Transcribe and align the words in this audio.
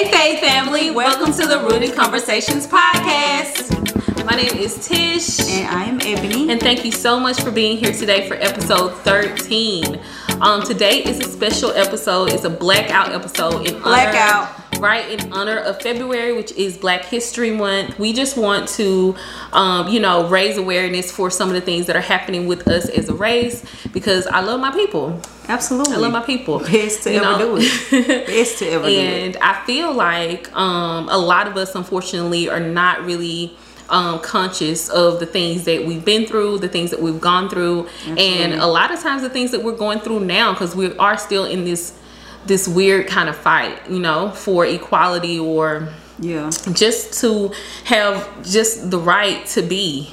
Hey, 0.00 0.10
Faith 0.10 0.40
family, 0.40 0.90
welcome 0.90 1.30
to 1.30 1.46
the 1.46 1.58
Rooted 1.58 1.94
Conversations 1.94 2.66
podcast. 2.66 4.24
My 4.24 4.34
name 4.34 4.56
is 4.56 4.88
Tish. 4.88 5.40
And 5.40 5.68
I'm 5.68 6.00
Ebony. 6.00 6.50
And 6.50 6.58
thank 6.58 6.86
you 6.86 6.90
so 6.90 7.20
much 7.20 7.38
for 7.42 7.50
being 7.50 7.76
here 7.76 7.92
today 7.92 8.26
for 8.26 8.32
episode 8.36 8.94
13. 9.02 10.00
Um, 10.40 10.62
today 10.62 11.04
is 11.04 11.20
a 11.20 11.30
special 11.30 11.72
episode. 11.72 12.32
It's 12.32 12.44
a 12.44 12.50
blackout 12.50 13.12
episode 13.12 13.66
in 13.66 13.78
Blackout. 13.82 14.59
Right 14.80 15.08
in 15.10 15.32
honor 15.32 15.58
of 15.58 15.80
February, 15.80 16.32
which 16.32 16.52
is 16.52 16.76
Black 16.76 17.04
History 17.04 17.50
Month. 17.50 17.98
We 17.98 18.12
just 18.12 18.36
want 18.36 18.68
to, 18.70 19.14
um, 19.52 19.88
you 19.88 20.00
know, 20.00 20.26
raise 20.28 20.56
awareness 20.56 21.12
for 21.12 21.30
some 21.30 21.48
of 21.48 21.54
the 21.54 21.60
things 21.60 21.86
that 21.86 21.96
are 21.96 22.00
happening 22.00 22.46
with 22.46 22.66
us 22.66 22.88
as 22.88 23.08
a 23.08 23.14
race 23.14 23.64
because 23.92 24.26
I 24.26 24.40
love 24.40 24.60
my 24.60 24.70
people. 24.72 25.20
Absolutely. 25.48 25.94
I 25.94 25.98
love 25.98 26.12
my 26.12 26.22
people. 26.22 26.58
Best 26.60 27.02
to 27.04 27.12
You 27.12 27.22
ever 27.22 27.38
know? 27.38 27.58
do 27.58 27.58
it. 27.60 28.26
Best 28.26 28.58
to 28.60 28.68
ever 28.68 28.86
do 28.86 28.92
it. 28.92 28.98
and 28.98 29.36
I 29.42 29.64
feel 29.66 29.92
like 29.92 30.54
um, 30.56 31.08
a 31.08 31.18
lot 31.18 31.46
of 31.46 31.56
us, 31.56 31.74
unfortunately, 31.74 32.48
are 32.48 32.60
not 32.60 33.04
really 33.04 33.56
um, 33.90 34.20
conscious 34.20 34.88
of 34.88 35.18
the 35.18 35.26
things 35.26 35.64
that 35.64 35.84
we've 35.84 36.04
been 36.04 36.24
through, 36.24 36.58
the 36.60 36.68
things 36.68 36.90
that 36.90 37.02
we've 37.02 37.20
gone 37.20 37.48
through, 37.50 37.88
and 38.06 38.54
a 38.54 38.66
lot 38.66 38.92
of 38.92 39.00
times 39.00 39.22
the 39.22 39.28
things 39.28 39.50
that 39.50 39.64
we're 39.64 39.76
going 39.76 39.98
through 39.98 40.20
now, 40.20 40.52
because 40.52 40.76
we 40.76 40.96
are 40.96 41.18
still 41.18 41.44
in 41.44 41.64
this 41.64 41.98
this 42.46 42.66
weird 42.66 43.06
kind 43.06 43.28
of 43.28 43.36
fight, 43.36 43.78
you 43.90 43.98
know, 44.00 44.30
for 44.30 44.64
equality 44.66 45.38
or 45.38 45.88
Yeah. 46.18 46.50
just 46.72 47.20
to 47.20 47.52
have 47.84 48.28
just 48.44 48.90
the 48.90 48.98
right 48.98 49.44
to 49.54 49.62
be 49.62 50.10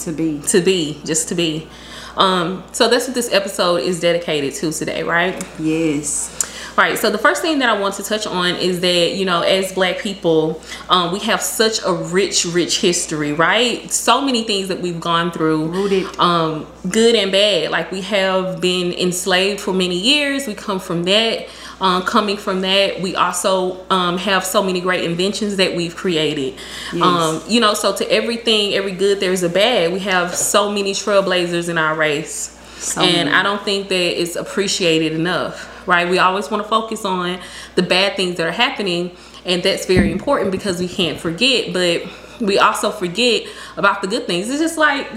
To 0.00 0.12
be. 0.12 0.40
to 0.48 0.60
be 0.60 1.00
just 1.04 1.28
to 1.28 1.34
be 1.34 1.68
um 2.16 2.62
so 2.72 2.88
that's 2.90 3.06
what 3.06 3.14
this 3.14 3.32
episode 3.32 3.76
is 3.82 4.00
dedicated 4.00 4.52
to 4.54 4.70
today 4.72 5.02
right 5.02 5.42
Yes. 5.58 6.30
Right. 6.76 6.98
So 6.98 7.10
the 7.10 7.18
first 7.18 7.42
thing 7.42 7.58
that 7.58 7.68
I 7.68 7.78
want 7.78 7.94
to 7.96 8.02
touch 8.02 8.26
on 8.26 8.56
is 8.56 8.80
that 8.80 9.14
you 9.14 9.24
know, 9.24 9.42
as 9.42 9.72
Black 9.72 9.98
people, 9.98 10.60
um, 10.88 11.12
we 11.12 11.18
have 11.20 11.42
such 11.42 11.80
a 11.84 11.92
rich, 11.92 12.44
rich 12.46 12.80
history. 12.80 13.32
Right. 13.32 13.90
So 13.92 14.20
many 14.22 14.44
things 14.44 14.68
that 14.68 14.80
we've 14.80 15.00
gone 15.00 15.30
through, 15.32 15.66
Rooted. 15.66 16.18
um, 16.18 16.66
good 16.88 17.14
and 17.14 17.30
bad. 17.30 17.70
Like 17.70 17.90
we 17.92 18.00
have 18.02 18.60
been 18.60 18.92
enslaved 18.94 19.60
for 19.60 19.72
many 19.72 19.98
years. 19.98 20.46
We 20.46 20.54
come 20.54 20.78
from 20.80 21.04
that. 21.04 21.46
Um, 21.80 22.02
coming 22.04 22.36
from 22.36 22.60
that, 22.60 23.00
we 23.00 23.16
also 23.16 23.84
um, 23.90 24.16
have 24.16 24.44
so 24.44 24.62
many 24.62 24.80
great 24.80 25.02
inventions 25.02 25.56
that 25.56 25.74
we've 25.74 25.96
created. 25.96 26.54
Yes. 26.92 27.02
Um, 27.02 27.42
you 27.48 27.58
know, 27.58 27.74
so 27.74 27.92
to 27.96 28.08
everything, 28.12 28.74
every 28.74 28.92
good, 28.92 29.18
there's 29.18 29.42
a 29.42 29.48
bad. 29.48 29.92
We 29.92 29.98
have 30.00 30.32
so 30.32 30.70
many 30.70 30.92
trailblazers 30.92 31.68
in 31.68 31.78
our 31.78 31.96
race 31.96 32.56
So 32.76 33.00
and 33.00 33.28
many. 33.28 33.30
I 33.32 33.42
don't 33.42 33.62
think 33.64 33.88
that 33.88 34.20
it's 34.22 34.36
appreciated 34.36 35.12
enough, 35.14 35.68
right? 35.86 36.08
We 36.08 36.18
always 36.18 36.50
want 36.50 36.62
to 36.62 36.68
focus 36.68 37.04
on 37.04 37.40
the 37.74 37.82
bad 37.82 38.16
things 38.16 38.36
that 38.36 38.46
are 38.46 38.52
happening, 38.52 39.16
and 39.44 39.62
that's 39.62 39.86
very 39.86 40.12
important 40.12 40.50
because 40.50 40.80
we 40.80 40.88
can't 40.88 41.18
forget, 41.18 41.72
but 41.72 42.02
we 42.40 42.58
also 42.58 42.90
forget 42.90 43.46
about 43.76 44.02
the 44.02 44.08
good 44.08 44.26
things. 44.26 44.48
It's 44.48 44.60
just 44.60 44.78
like 44.78 45.08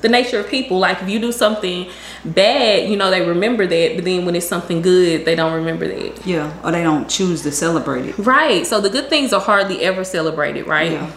the 0.00 0.08
nature 0.08 0.40
of 0.40 0.48
people. 0.48 0.78
Like 0.78 1.02
if 1.02 1.08
you 1.08 1.18
do 1.18 1.32
something 1.32 1.90
bad, 2.24 2.88
you 2.88 2.96
know, 2.96 3.10
they 3.10 3.26
remember 3.26 3.66
that, 3.66 3.94
but 3.94 4.04
then 4.04 4.24
when 4.24 4.34
it's 4.34 4.46
something 4.46 4.82
good, 4.82 5.24
they 5.24 5.34
don't 5.34 5.52
remember 5.52 5.86
that. 5.86 6.26
Yeah. 6.26 6.52
Or 6.64 6.72
they 6.72 6.82
don't 6.82 7.08
choose 7.08 7.42
to 7.42 7.52
celebrate 7.52 8.06
it. 8.06 8.18
Right. 8.18 8.66
So 8.66 8.80
the 8.80 8.90
good 8.90 9.08
things 9.08 9.32
are 9.32 9.40
hardly 9.40 9.82
ever 9.82 10.04
celebrated, 10.04 10.66
right? 10.66 10.92
Yeah. 10.92 11.12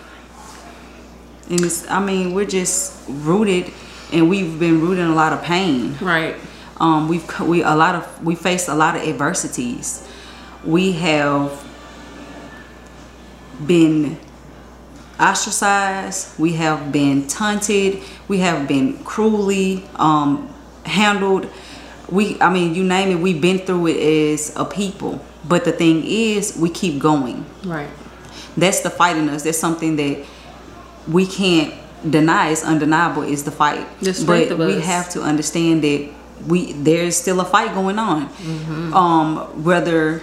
And 1.50 1.62
it's, 1.62 1.90
I 1.90 2.00
mean, 2.00 2.34
we're 2.34 2.46
just 2.46 3.04
rooted 3.08 3.72
and 4.12 4.30
we've 4.30 4.60
been 4.60 4.82
rooted 4.82 5.00
in 5.00 5.12
a 5.12 5.16
lot 5.16 5.34
of 5.34 5.44
pain. 5.44 5.98
Right. 6.00 6.36
Um, 6.84 7.08
we've 7.08 7.40
we 7.40 7.64
a 7.64 7.76
lot 7.76 7.96
of 7.96 8.26
we 8.26 8.36
face 8.36 8.68
a 8.68 8.76
lot 8.76 8.96
of 8.98 9.04
adversities. 9.04 10.06
We 10.66 10.92
have 10.94 11.66
been 13.66 14.20
ostracized. 15.18 16.38
We 16.38 16.54
have 16.54 16.92
been 16.92 17.28
taunted. 17.28 18.02
We 18.28 18.40
have 18.40 18.68
been 18.68 19.02
cruelly 19.06 19.86
um, 19.96 20.54
handled. 20.86 21.50
We, 22.10 22.40
I 22.42 22.52
mean, 22.52 22.76
you 22.76 22.84
name 22.84 23.18
it. 23.18 23.22
We've 23.22 23.42
been 23.42 23.60
through 23.60 23.88
it 23.88 23.98
as 24.34 24.54
a 24.58 24.66
people. 24.66 25.24
But 25.48 25.64
the 25.64 25.72
thing 25.72 26.04
is, 26.06 26.58
we 26.58 26.70
keep 26.70 27.00
going. 27.00 27.46
Right. 27.64 27.90
That's 28.58 28.82
the 28.82 28.90
fight 28.90 29.16
in 29.16 29.30
us. 29.30 29.44
That's 29.44 29.58
something 29.58 29.96
that 29.96 30.26
we 31.08 31.26
can't 31.26 31.74
deny. 32.10 32.50
It's 32.50 32.64
undeniable. 32.64 33.24
Is 33.24 33.46
the 33.46 33.52
fight. 33.52 33.88
The 34.02 34.24
but 34.28 34.52
of 34.52 34.60
we 34.60 34.82
have 34.82 35.10
to 35.12 35.22
understand 35.22 35.84
that 35.86 36.10
we 36.48 36.74
there's 36.74 37.16
still 37.16 37.40
a 37.40 37.46
fight 37.46 37.74
going 37.74 38.00
on. 38.00 38.30
Mm-hmm. 38.30 38.94
Um, 38.94 39.64
whether 39.64 40.22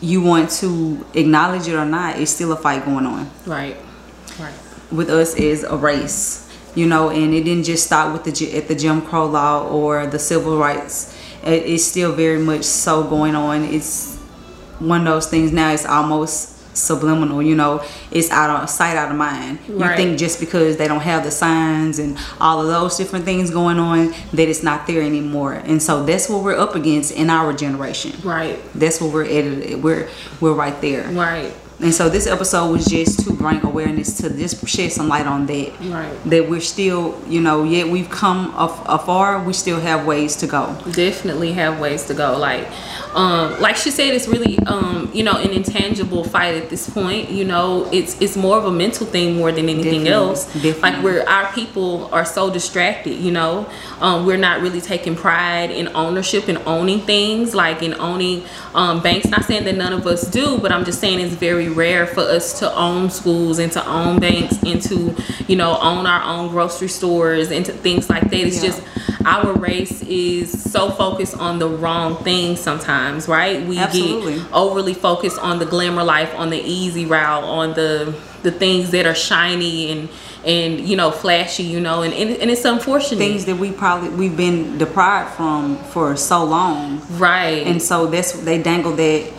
you 0.00 0.22
want 0.22 0.50
to 0.50 1.04
acknowledge 1.14 1.66
it 1.68 1.74
or 1.74 1.84
not, 1.84 2.18
it's 2.18 2.30
still 2.30 2.52
a 2.52 2.56
fight 2.56 2.84
going 2.84 3.04
on 3.04 3.28
Right. 3.46 3.76
Right. 4.38 4.54
with 4.92 5.10
us 5.10 5.34
is 5.34 5.64
a 5.64 5.76
race. 5.76 6.44
You 6.74 6.86
know, 6.86 7.10
and 7.10 7.34
it 7.34 7.42
didn't 7.42 7.64
just 7.64 7.86
stop 7.86 8.12
with 8.12 8.22
the 8.24 8.56
at 8.56 8.68
the 8.68 8.74
Jim 8.74 9.02
Crow 9.02 9.26
law 9.26 9.66
or 9.66 10.06
the 10.06 10.18
civil 10.18 10.58
rights. 10.58 11.16
It, 11.42 11.64
it's 11.66 11.84
still 11.84 12.12
very 12.12 12.38
much 12.38 12.62
so 12.64 13.02
going 13.02 13.34
on. 13.34 13.64
It's 13.64 14.16
one 14.78 15.00
of 15.00 15.06
those 15.06 15.26
things 15.28 15.50
now. 15.50 15.72
It's 15.72 15.84
almost 15.86 16.57
subliminal. 16.78 17.42
You 17.42 17.54
know, 17.54 17.82
it's 18.10 18.30
out 18.30 18.62
of 18.62 18.70
sight, 18.70 18.96
out 18.96 19.10
of 19.10 19.16
mind. 19.16 19.58
You 19.68 19.76
Right. 19.78 19.96
think 19.96 20.18
just 20.18 20.40
because 20.40 20.76
they 20.76 20.88
don't 20.88 21.00
have 21.02 21.24
the 21.24 21.30
signs 21.30 21.98
and 21.98 22.16
all 22.40 22.60
of 22.60 22.68
those 22.68 22.96
different 22.96 23.24
things 23.24 23.50
going 23.50 23.78
on 23.78 24.14
that 24.32 24.48
it's 24.48 24.62
not 24.62 24.86
there 24.86 25.02
anymore. 25.02 25.54
And 25.64 25.82
so 25.82 26.04
that's 26.04 26.28
what 26.28 26.42
we're 26.42 26.56
up 26.58 26.74
against 26.74 27.12
in 27.12 27.30
our 27.30 27.52
generation. 27.52 28.12
Right. 28.24 28.58
That's 28.74 29.00
what 29.00 29.12
we're 29.12 29.24
at. 29.24 29.80
We're 29.80 30.08
we're 30.40 30.52
right 30.54 30.80
there. 30.80 31.04
Right. 31.10 31.52
And 31.80 31.94
so 31.94 32.08
this 32.08 32.26
episode 32.26 32.72
was 32.72 32.86
just 32.86 33.20
to 33.24 33.32
bring 33.32 33.64
awareness 33.64 34.16
to 34.18 34.30
just 34.30 34.66
shed 34.66 34.90
some 34.90 35.06
light 35.08 35.26
on 35.26 35.46
that. 35.46 35.72
Right. 35.80 36.24
That 36.24 36.48
we're 36.50 36.60
still, 36.60 37.16
you 37.28 37.40
know, 37.40 37.62
yet 37.62 37.86
we've 37.88 38.10
come 38.10 38.52
af- 38.56 38.82
afar, 38.86 39.44
we 39.44 39.52
still 39.52 39.78
have 39.80 40.04
ways 40.04 40.34
to 40.36 40.46
go. 40.48 40.76
definitely 40.92 41.52
have 41.52 41.78
ways 41.78 42.04
to 42.06 42.14
go 42.14 42.36
like 42.36 42.66
um 43.14 43.58
like 43.60 43.74
she 43.76 43.90
said 43.90 44.12
it's 44.12 44.28
really 44.28 44.58
um 44.66 45.10
you 45.14 45.22
know 45.22 45.32
an 45.38 45.50
intangible 45.50 46.22
fight 46.24 46.54
at 46.62 46.68
this 46.68 46.90
point 46.90 47.30
you 47.30 47.42
know 47.44 47.88
it's 47.90 48.20
it's 48.20 48.36
more 48.36 48.58
of 48.58 48.66
a 48.66 48.70
mental 48.70 49.06
thing 49.06 49.34
more 49.36 49.50
than 49.50 49.66
anything 49.68 50.04
Definitely, 50.04 50.10
else 50.12 50.44
definitely. 50.52 50.80
like 50.82 51.02
where 51.02 51.28
our 51.28 51.50
people 51.52 52.10
are 52.12 52.26
so 52.26 52.50
distracted 52.52 53.14
you 53.14 53.30
know 53.32 53.66
um 54.00 54.26
we're 54.26 54.36
not 54.36 54.60
really 54.60 54.82
taking 54.82 55.16
pride 55.16 55.70
in 55.70 55.88
ownership 55.96 56.48
and 56.48 56.58
owning 56.66 57.00
things 57.00 57.54
like 57.54 57.82
in 57.82 57.94
owning 57.94 58.44
um 58.74 59.02
banks 59.02 59.26
not 59.28 59.44
saying 59.44 59.64
that 59.64 59.76
none 59.76 59.94
of 59.94 60.06
us 60.06 60.22
do 60.30 60.58
but 60.58 60.70
i'm 60.70 60.84
just 60.84 61.00
saying 61.00 61.18
it's 61.18 61.34
very 61.34 61.67
rare 61.68 62.06
for 62.06 62.20
us 62.20 62.58
to 62.60 62.74
own 62.74 63.10
schools 63.10 63.58
and 63.58 63.70
to 63.72 63.86
own 63.86 64.18
banks 64.20 64.56
and 64.64 64.80
to 64.82 65.14
you 65.46 65.56
know 65.56 65.78
own 65.80 66.06
our 66.06 66.22
own 66.22 66.48
grocery 66.48 66.88
stores 66.88 67.50
and 67.50 67.64
to 67.66 67.72
things 67.72 68.08
like 68.10 68.24
that 68.24 68.34
it's 68.34 68.56
Yeah. 68.62 68.70
just 68.70 68.82
our 69.24 69.52
race 69.54 70.02
is 70.02 70.62
so 70.70 70.90
focused 70.90 71.36
on 71.36 71.58
the 71.58 71.68
wrong 71.68 72.16
things 72.22 72.60
sometimes, 72.60 73.26
right? 73.28 73.66
We 73.66 73.76
Absolutely. 73.78 74.36
get 74.38 74.52
overly 74.52 74.94
focused 74.94 75.38
on 75.38 75.58
the 75.58 75.66
glamour 75.66 76.04
life, 76.04 76.32
on 76.36 76.50
the 76.50 76.58
easy 76.60 77.04
route, 77.04 77.44
on 77.44 77.74
the 77.74 78.14
the 78.44 78.52
things 78.52 78.90
that 78.92 79.04
are 79.06 79.16
shiny 79.16 79.90
and 79.90 80.08
and 80.46 80.80
you 80.88 80.96
know 80.96 81.10
flashy, 81.10 81.64
you 81.64 81.80
know, 81.80 82.02
and 82.02 82.14
and, 82.14 82.30
and 82.40 82.50
it's 82.50 82.64
unfortunate, 82.64 83.18
Things 83.18 83.44
that 83.46 83.56
we 83.56 83.72
probably 83.72 84.08
we've 84.10 84.36
been 84.36 84.78
deprived 84.78 85.30
from 85.34 85.76
for 85.92 86.16
so 86.16 86.44
long. 86.44 87.02
right? 87.18 87.66
And 87.66 87.82
so 87.82 88.06
that's 88.06 88.32
they 88.32 88.62
dangle 88.62 88.92
that 88.92 89.32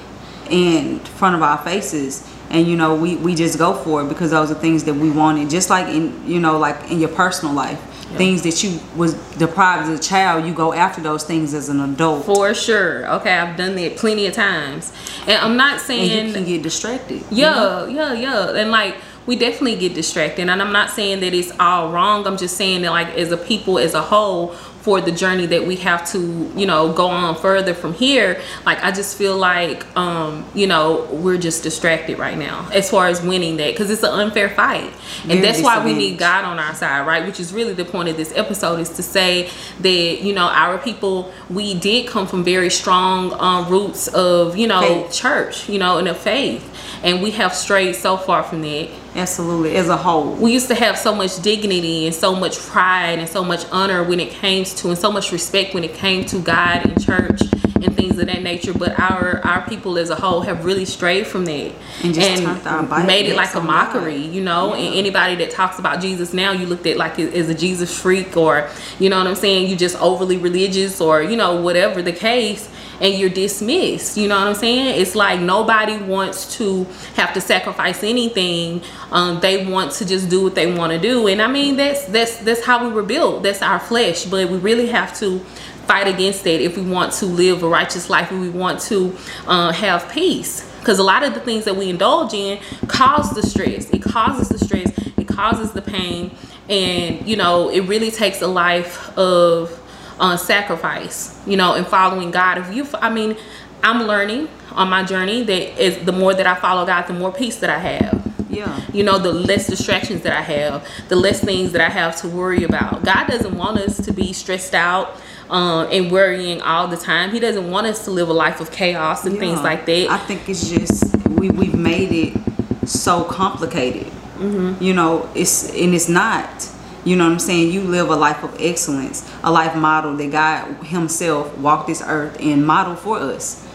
in 0.50 1.00
front 1.00 1.36
of 1.36 1.42
our 1.42 1.58
faces. 1.60 2.28
And 2.50 2.68
you 2.68 2.76
know, 2.76 2.96
we, 2.96 3.16
we 3.16 3.36
just 3.36 3.58
go 3.58 3.74
for 3.74 4.02
it 4.02 4.10
because 4.10 4.32
those 4.32 4.50
are 4.52 4.56
things 4.56 4.84
that 4.86 4.94
we 4.94 5.12
wanted. 5.12 5.50
Just 5.50 5.70
like 5.70 5.88
in 5.88 6.28
you 6.28 6.40
know, 6.40 6.58
like 6.58 6.92
in 6.92 7.00
your 7.00 7.10
personal 7.10 7.54
life. 7.54 7.86
Things 8.18 8.42
that 8.42 8.64
you 8.64 8.80
was 8.96 9.14
deprived 9.38 9.88
as 9.88 10.00
a 10.00 10.02
child, 10.02 10.48
you 10.48 10.52
go 10.52 10.74
after 10.74 11.00
those 11.00 11.24
things 11.24 11.54
as 11.54 11.70
an 11.70 11.80
adult. 11.80 12.26
for 12.26 12.56
sure. 12.56 13.08
Okay, 13.18 13.32
I've 13.32 13.56
done 13.56 13.76
that 13.76 13.98
plenty 13.98 14.26
of 14.26 14.34
times, 14.34 14.92
and 15.28 15.38
I'm 15.38 15.56
not 15.56 15.74
and 15.74 15.82
saying 15.84 16.28
you 16.28 16.34
can 16.34 16.44
get 16.44 16.64
distracted. 16.64 17.22
you 17.30 17.44
know? 17.44 17.86
Yeah, 17.86 18.14
yeah, 18.14 18.14
yeah. 18.14 18.60
And 18.60 18.72
like 18.72 18.96
we 19.30 19.36
definitely 19.36 19.76
get 19.76 19.94
distracted. 19.94 20.50
And 20.50 20.60
I'm 20.60 20.72
not 20.74 20.90
saying 20.90 21.20
that 21.20 21.36
it's 21.36 21.52
all 21.60 21.92
wrong. 21.92 22.26
I'm 22.26 22.36
just 22.36 22.58
saying 22.58 22.82
that 22.82 22.90
like 22.90 23.10
as 23.10 23.32
a 23.32 23.38
people 23.38 23.78
as 23.78 23.94
a 23.94 24.02
whole 24.02 24.56
for 24.82 25.02
the 25.02 25.12
journey 25.12 25.46
that 25.48 25.66
we 25.66 25.76
have 25.78 26.10
to, 26.12 26.52
you 26.56 26.66
know, 26.66 26.94
go 26.94 27.08
on 27.08 27.36
further 27.36 27.74
from 27.74 27.94
here, 27.94 28.42
like 28.66 28.82
I 28.84 28.92
just 28.92 29.18
feel 29.18 29.38
like 29.38 29.86
um, 29.98 30.46
you 30.54 30.68
know, 30.68 31.08
we're 31.12 31.38
just 31.38 31.64
distracted 31.64 32.18
right 32.18 32.38
now 32.38 32.68
as 32.74 32.90
far 32.90 33.08
as 33.08 33.22
winning 33.22 33.58
that 33.58 33.76
cuz 33.76 33.90
it's 33.90 34.04
an 34.04 34.12
unfair 34.12 34.50
fight. 34.50 34.92
And 35.24 35.40
Very 35.40 35.42
that's 35.42 35.62
why 35.62 35.84
we 35.84 35.94
need 35.94 36.18
God 36.18 36.46
on 36.46 36.60
our 36.60 36.74
side, 36.74 37.06
right? 37.06 37.26
Which 37.26 37.40
is 37.40 37.54
really 37.54 37.74
the 37.74 37.86
point 37.86 38.10
of 38.10 38.18
this 38.18 38.32
episode 38.36 38.80
is 38.80 38.90
to 38.92 39.04
say 39.04 39.50
that, 39.82 40.22
you 40.22 40.34
know, 40.34 40.48
our 40.48 40.78
people 40.78 41.32
we 41.50 41.74
did 41.74 42.08
come 42.08 42.28
from 42.28 42.44
very 42.44 42.70
strong 42.70 43.34
um, 43.40 43.70
roots 43.70 44.08
of, 44.10 44.58
you 44.58 44.68
know, 44.68 44.82
Faith. 44.82 45.14
church, 45.14 45.70
you 45.70 45.80
know, 45.80 45.98
and 45.98 46.08
of 46.08 46.18
faith. 46.18 46.66
And 47.04 47.22
we 47.22 47.32
have 47.32 47.54
strayed 47.54 47.96
so 47.96 48.18
far 48.18 48.44
from 48.44 48.62
that. 48.62 48.90
Absolutely, 49.16 49.76
as 49.76 49.90
a 49.90 49.98
whole. 49.98 50.34
We 50.36 50.54
used 50.54 50.68
to 50.68 50.76
have 50.76 50.98
so 50.98 51.14
much 51.14 51.42
dignity 51.42 52.06
and 52.06 52.16
so 52.16 52.36
much 52.36 52.58
pride 52.60 53.20
and 53.20 53.28
so 53.28 53.44
much 53.44 53.66
honor 53.72 54.04
when 54.04 54.20
it 54.20 54.30
came 54.30 54.64
to, 54.64 54.90
and 54.90 54.98
so 54.98 55.12
much 55.12 55.32
respect 55.32 55.74
when 55.74 55.84
it 55.84 55.94
came 55.94 56.26
to 56.26 56.40
God 56.40 56.86
and 56.86 57.04
church 57.04 57.42
and 57.84 57.96
things 57.96 58.18
of 58.20 58.28
that 58.28 58.42
nature. 58.44 58.74
But 58.74 59.00
our 59.00 59.46
our 59.46 59.68
people 59.68 59.98
as 59.98 60.10
a 60.10 60.16
whole 60.16 60.42
have 60.42 60.66
really 60.66 60.86
strayed 60.86 61.28
from 61.28 61.46
that 61.46 61.72
And 62.04 62.68
our 62.68 63.06
made 63.06 63.26
it 63.28 63.36
like 63.36 63.54
a 63.56 63.62
mockery, 63.62 64.18
you 64.18 64.42
know. 64.42 64.74
And 64.74 64.96
anybody 64.96 65.36
that 65.36 65.52
talks 65.52 65.80
about 65.80 66.02
Jesus 66.02 66.34
now, 66.34 66.52
you 66.52 66.66
looked 66.66 66.86
at 66.88 66.98
like 66.98 67.20
as 67.20 67.50
a 67.50 67.56
Jesus 67.56 67.98
freak, 67.98 68.36
or 68.38 68.70
you 69.00 69.10
know 69.10 69.18
what 69.18 69.28
I'm 69.28 69.36
saying. 69.36 69.70
You 69.70 69.76
just 69.76 70.00
overly 70.02 70.38
religious, 70.38 71.02
or 71.02 71.22
you 71.22 71.36
know 71.38 71.62
whatever 71.62 72.02
the 72.02 72.14
case. 72.14 72.70
And 73.02 73.14
you're 73.18 73.30
dismissed. 73.30 74.18
You 74.18 74.28
know 74.28 74.38
what 74.38 74.48
I'm 74.48 74.56
saying? 74.56 75.00
It's 75.00 75.16
like 75.16 75.40
nobody 75.40 75.96
wants 75.96 76.58
to 76.58 76.84
have 77.16 77.34
to 77.34 77.40
sacrifice 77.40 78.04
anything. 78.04 78.82
Um, 79.10 79.40
they 79.40 79.66
want 79.66 79.94
to 79.94 80.06
just 80.06 80.30
do 80.30 80.44
what 80.44 80.54
they 80.54 80.74
want 80.74 80.92
to 80.92 81.00
do. 81.00 81.28
And 81.28 81.42
I 81.42 81.48
mean, 81.48 81.78
that's 81.78 82.04
that's 82.08 82.38
that's 82.40 82.66
how 82.66 82.86
we 82.86 82.94
were 82.94 83.04
built. 83.04 83.44
That's 83.44 83.62
our 83.62 83.80
flesh. 83.80 84.26
But 84.26 84.50
we 84.50 84.58
really 84.58 84.88
have 84.88 85.18
to 85.20 85.40
fight 85.90 86.08
against 86.08 86.44
that 86.44 86.62
if 86.62 86.78
we 86.78 86.84
want 86.84 87.12
to 87.12 87.26
live 87.26 87.64
a 87.64 87.68
righteous 87.68 88.12
life. 88.12 88.32
If 88.32 88.40
we 88.40 88.50
want 88.50 88.80
to 88.82 89.18
uh, 89.48 89.72
have 89.72 90.08
peace. 90.12 90.72
Because 90.78 91.00
a 91.00 91.04
lot 91.04 91.24
of 91.24 91.34
the 91.34 91.40
things 91.40 91.66
that 91.66 91.76
we 91.76 91.90
indulge 91.90 92.36
in 92.36 92.60
cause 92.88 93.34
the 93.34 93.42
stress. 93.42 93.90
It 93.90 94.04
causes 94.04 94.50
the 94.50 94.60
stress. 94.60 94.96
It 95.18 95.28
causes 95.28 95.72
the 95.72 95.82
pain. 95.82 96.30
And 96.70 97.28
you 97.28 97.36
know, 97.36 97.70
it 97.70 97.82
really 97.82 98.12
takes 98.12 98.44
a 98.44 98.48
life 98.48 99.18
of 99.18 99.76
uh, 100.20 100.38
sacrifice, 100.38 101.42
you 101.48 101.58
know, 101.58 101.74
and 101.74 101.88
following 101.88 102.30
God. 102.30 102.60
If 102.60 102.72
you, 102.72 102.86
I 103.02 103.10
mean, 103.10 103.36
I'm 103.82 104.04
learning 104.04 104.48
on 104.74 104.92
my 104.92 105.04
journey 105.04 105.42
that 105.42 105.84
is 105.84 106.06
the 106.06 106.12
more 106.12 106.36
that 106.36 106.46
I 106.46 106.54
follow 106.54 106.86
God, 106.86 107.08
the 107.08 107.14
more 107.14 107.32
peace 107.32 107.56
that 107.58 107.72
I 107.72 107.80
have. 107.80 108.32
Yeah. 108.48 108.80
You 108.94 109.04
know, 109.04 109.18
the 109.18 109.34
less 109.34 109.66
distractions 109.66 110.22
that 110.22 110.34
I 110.34 110.42
have, 110.42 110.88
the 111.08 111.16
less 111.16 111.40
things 111.40 111.72
that 111.72 111.82
I 111.82 111.90
have 111.90 112.16
to 112.18 112.28
worry 112.28 112.64
about. 112.64 113.04
God 113.04 113.26
doesn't 113.26 113.58
want 113.58 113.80
us 113.80 113.98
to 114.06 114.14
be 114.14 114.34
stressed 114.34 114.76
out 114.76 115.20
um, 115.50 115.88
and 115.92 116.12
worrying 116.12 116.62
all 116.62 116.88
the 116.88 116.98
time. 116.98 117.32
He 117.32 117.40
doesn't 117.40 117.70
want 117.70 117.88
us 117.88 118.06
to 118.06 118.12
live 118.12 118.30
a 118.30 118.34
life 118.34 118.60
of 118.62 118.72
chaos 118.72 119.26
and 119.26 119.38
things 119.38 119.62
like 119.62 119.86
that. 119.86 120.10
I 120.10 120.18
think 120.18 120.48
it's 120.48 120.70
just 120.70 121.16
we 121.28 121.50
we've 121.50 121.76
made 121.76 122.12
it 122.12 122.88
so 122.88 123.24
complicated. 123.24 124.08
Mm-hmm. 124.38 124.84
You 124.84 124.94
know, 124.94 125.30
it's 125.36 125.70
and 125.76 125.94
it's 125.94 126.10
not. 126.10 126.70
You 127.06 127.16
know 127.16 127.26
what 127.26 127.34
I'm 127.34 127.40
saying? 127.40 127.72
You 127.72 127.82
live 127.82 128.10
a 128.10 128.16
life 128.16 128.44
of 128.44 128.56
excellence, 128.60 129.30
a 129.44 129.52
life 129.52 129.76
model 129.76 130.16
that 130.18 130.32
God 130.32 130.74
Himself 130.86 131.58
walked 131.58 131.88
this 131.88 132.04
earth 132.06 132.38
and 132.40 132.66
modeled 132.66 133.00
for 133.00 133.18
us. 133.18 133.66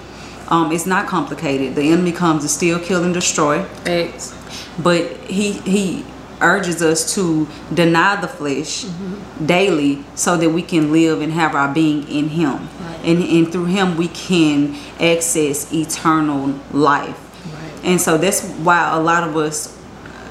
Um, 0.48 0.72
it's 0.72 0.86
not 0.86 1.06
complicated. 1.06 1.74
The 1.74 1.90
enemy 1.90 2.12
comes 2.12 2.42
to 2.42 2.48
steal, 2.48 2.78
kill, 2.78 3.02
and 3.02 3.14
destroy 3.14 3.62
Facts. 3.62 4.34
but 4.78 5.10
he 5.22 5.52
he 5.52 6.04
urges 6.40 6.82
us 6.82 7.14
to 7.14 7.48
deny 7.72 8.20
the 8.20 8.28
flesh 8.28 8.84
mm-hmm. 8.84 9.46
daily 9.46 10.04
so 10.14 10.36
that 10.36 10.50
we 10.50 10.62
can 10.62 10.92
live 10.92 11.20
and 11.20 11.32
have 11.32 11.54
our 11.54 11.72
being 11.72 12.08
in 12.08 12.28
him. 12.28 12.68
And 13.02 13.22
and 13.22 13.52
through 13.52 13.66
him 13.66 13.96
we 13.96 14.08
can 14.08 14.76
access 14.98 15.72
eternal 15.72 16.58
life. 16.72 17.20
Right. 17.52 17.84
and 17.84 18.00
so 18.00 18.16
that's 18.16 18.42
why 18.64 18.90
a 18.96 19.00
lot 19.00 19.28
of 19.28 19.36
us 19.36 19.73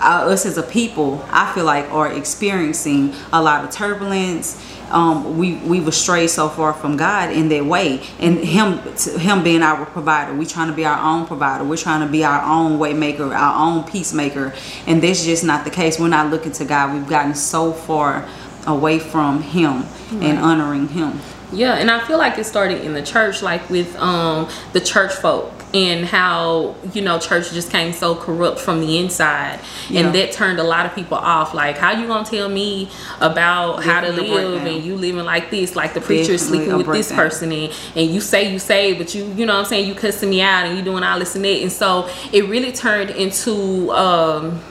uh, 0.04 0.30
us 0.30 0.46
as 0.46 0.58
a 0.58 0.64
people 0.64 1.24
i 1.30 1.52
feel 1.54 1.66
like 1.66 1.90
are 1.92 2.12
experiencing 2.12 3.14
a 3.32 3.42
lot 3.42 3.64
of 3.64 3.72
turbulence 3.72 4.62
um, 4.94 5.38
we 5.38 5.56
we've 5.56 5.92
strayed 5.94 6.30
so 6.30 6.50
far 6.50 6.72
from 6.72 6.96
God 6.98 7.32
in 7.32 7.50
that 7.50 7.66
way, 7.66 8.02
and 8.20 8.38
Him 8.38 8.78
Him 9.18 9.44
being 9.44 9.64
our 9.64 9.86
provider. 9.88 10.34
We're 10.36 10.46
trying 10.46 10.70
to 10.70 10.74
be 10.74 10.86
our 10.86 11.00
own 11.00 11.26
provider. 11.26 11.64
We're 11.64 11.78
trying 11.78 12.06
to 12.06 12.12
be 12.12 12.24
our 12.24 12.42
own 12.44 12.78
waymaker, 12.78 13.36
our 13.36 13.68
own 13.68 13.84
peacemaker, 13.86 14.54
and 14.86 15.02
that's 15.02 15.26
just 15.26 15.44
not 15.44 15.66
the 15.66 15.72
case. 15.72 16.00
We're 16.00 16.10
not 16.10 16.30
looking 16.30 16.52
to 16.54 16.66
God. 16.66 16.94
We've 16.94 17.10
gotten 17.10 17.34
so 17.34 17.72
far 17.72 18.28
away 18.68 19.00
from 19.00 19.42
Him 19.42 19.84
and 20.12 20.38
honoring 20.38 20.88
Him. 20.90 21.20
Yeah, 21.52 21.74
and 21.74 21.90
I 21.90 22.06
feel 22.06 22.18
like 22.18 22.38
it 22.38 22.46
started 22.46 22.84
in 22.84 22.94
the 22.94 23.04
church, 23.04 23.42
like 23.42 23.68
with 23.70 23.96
um 23.98 24.48
the 24.74 24.82
church 24.82 25.14
folk 25.14 25.63
and 25.74 26.06
how 26.06 26.76
you 26.94 27.02
know 27.02 27.18
church 27.20 27.52
just 27.52 27.72
came 27.72 27.94
so 27.94 28.16
corrupt 28.16 28.60
from 28.60 28.80
the 28.82 28.98
inside, 29.00 29.60
Yeah. 29.90 30.02
and 30.02 30.16
that 30.16 30.32
turned 30.32 30.60
a 30.60 30.64
lot 30.64 30.86
of 30.86 30.94
people 30.94 31.18
off. 31.18 31.54
Like, 31.54 31.78
how 31.78 31.92
you 31.92 32.08
gonna 32.08 32.26
tell 32.26 32.48
me 32.50 32.90
about 33.22 33.84
how 33.84 34.02
to 34.02 34.12
live 34.12 34.66
and 34.66 34.84
you 34.84 34.96
living 34.96 35.26
like 35.26 35.50
this? 35.50 35.76
Like 35.76 35.94
the 35.94 36.02
preacher 36.02 36.34
is 36.34 36.46
sleeping 36.46 36.78
with 36.78 36.88
this 36.88 37.12
person, 37.12 37.52
and, 37.52 37.74
and 37.96 38.10
you 38.10 38.22
say 38.22 38.52
you 38.52 38.60
say, 38.60 38.94
but 38.94 39.16
you 39.16 39.26
you 39.36 39.46
know 39.46 39.54
what 39.54 39.62
I'm 39.62 39.66
saying 39.66 39.88
you 39.88 39.96
cussing 39.96 40.30
me 40.30 40.42
out 40.42 40.66
and 40.66 40.78
you 40.78 40.84
doing 40.84 41.04
all 41.04 41.20
this 41.20 41.36
and 41.36 41.44
that, 41.46 41.62
and 41.62 41.72
so 41.72 42.08
it 42.32 42.48
really 42.48 42.72
turned 42.72 43.10
into 43.12 43.92
um 43.92 44.62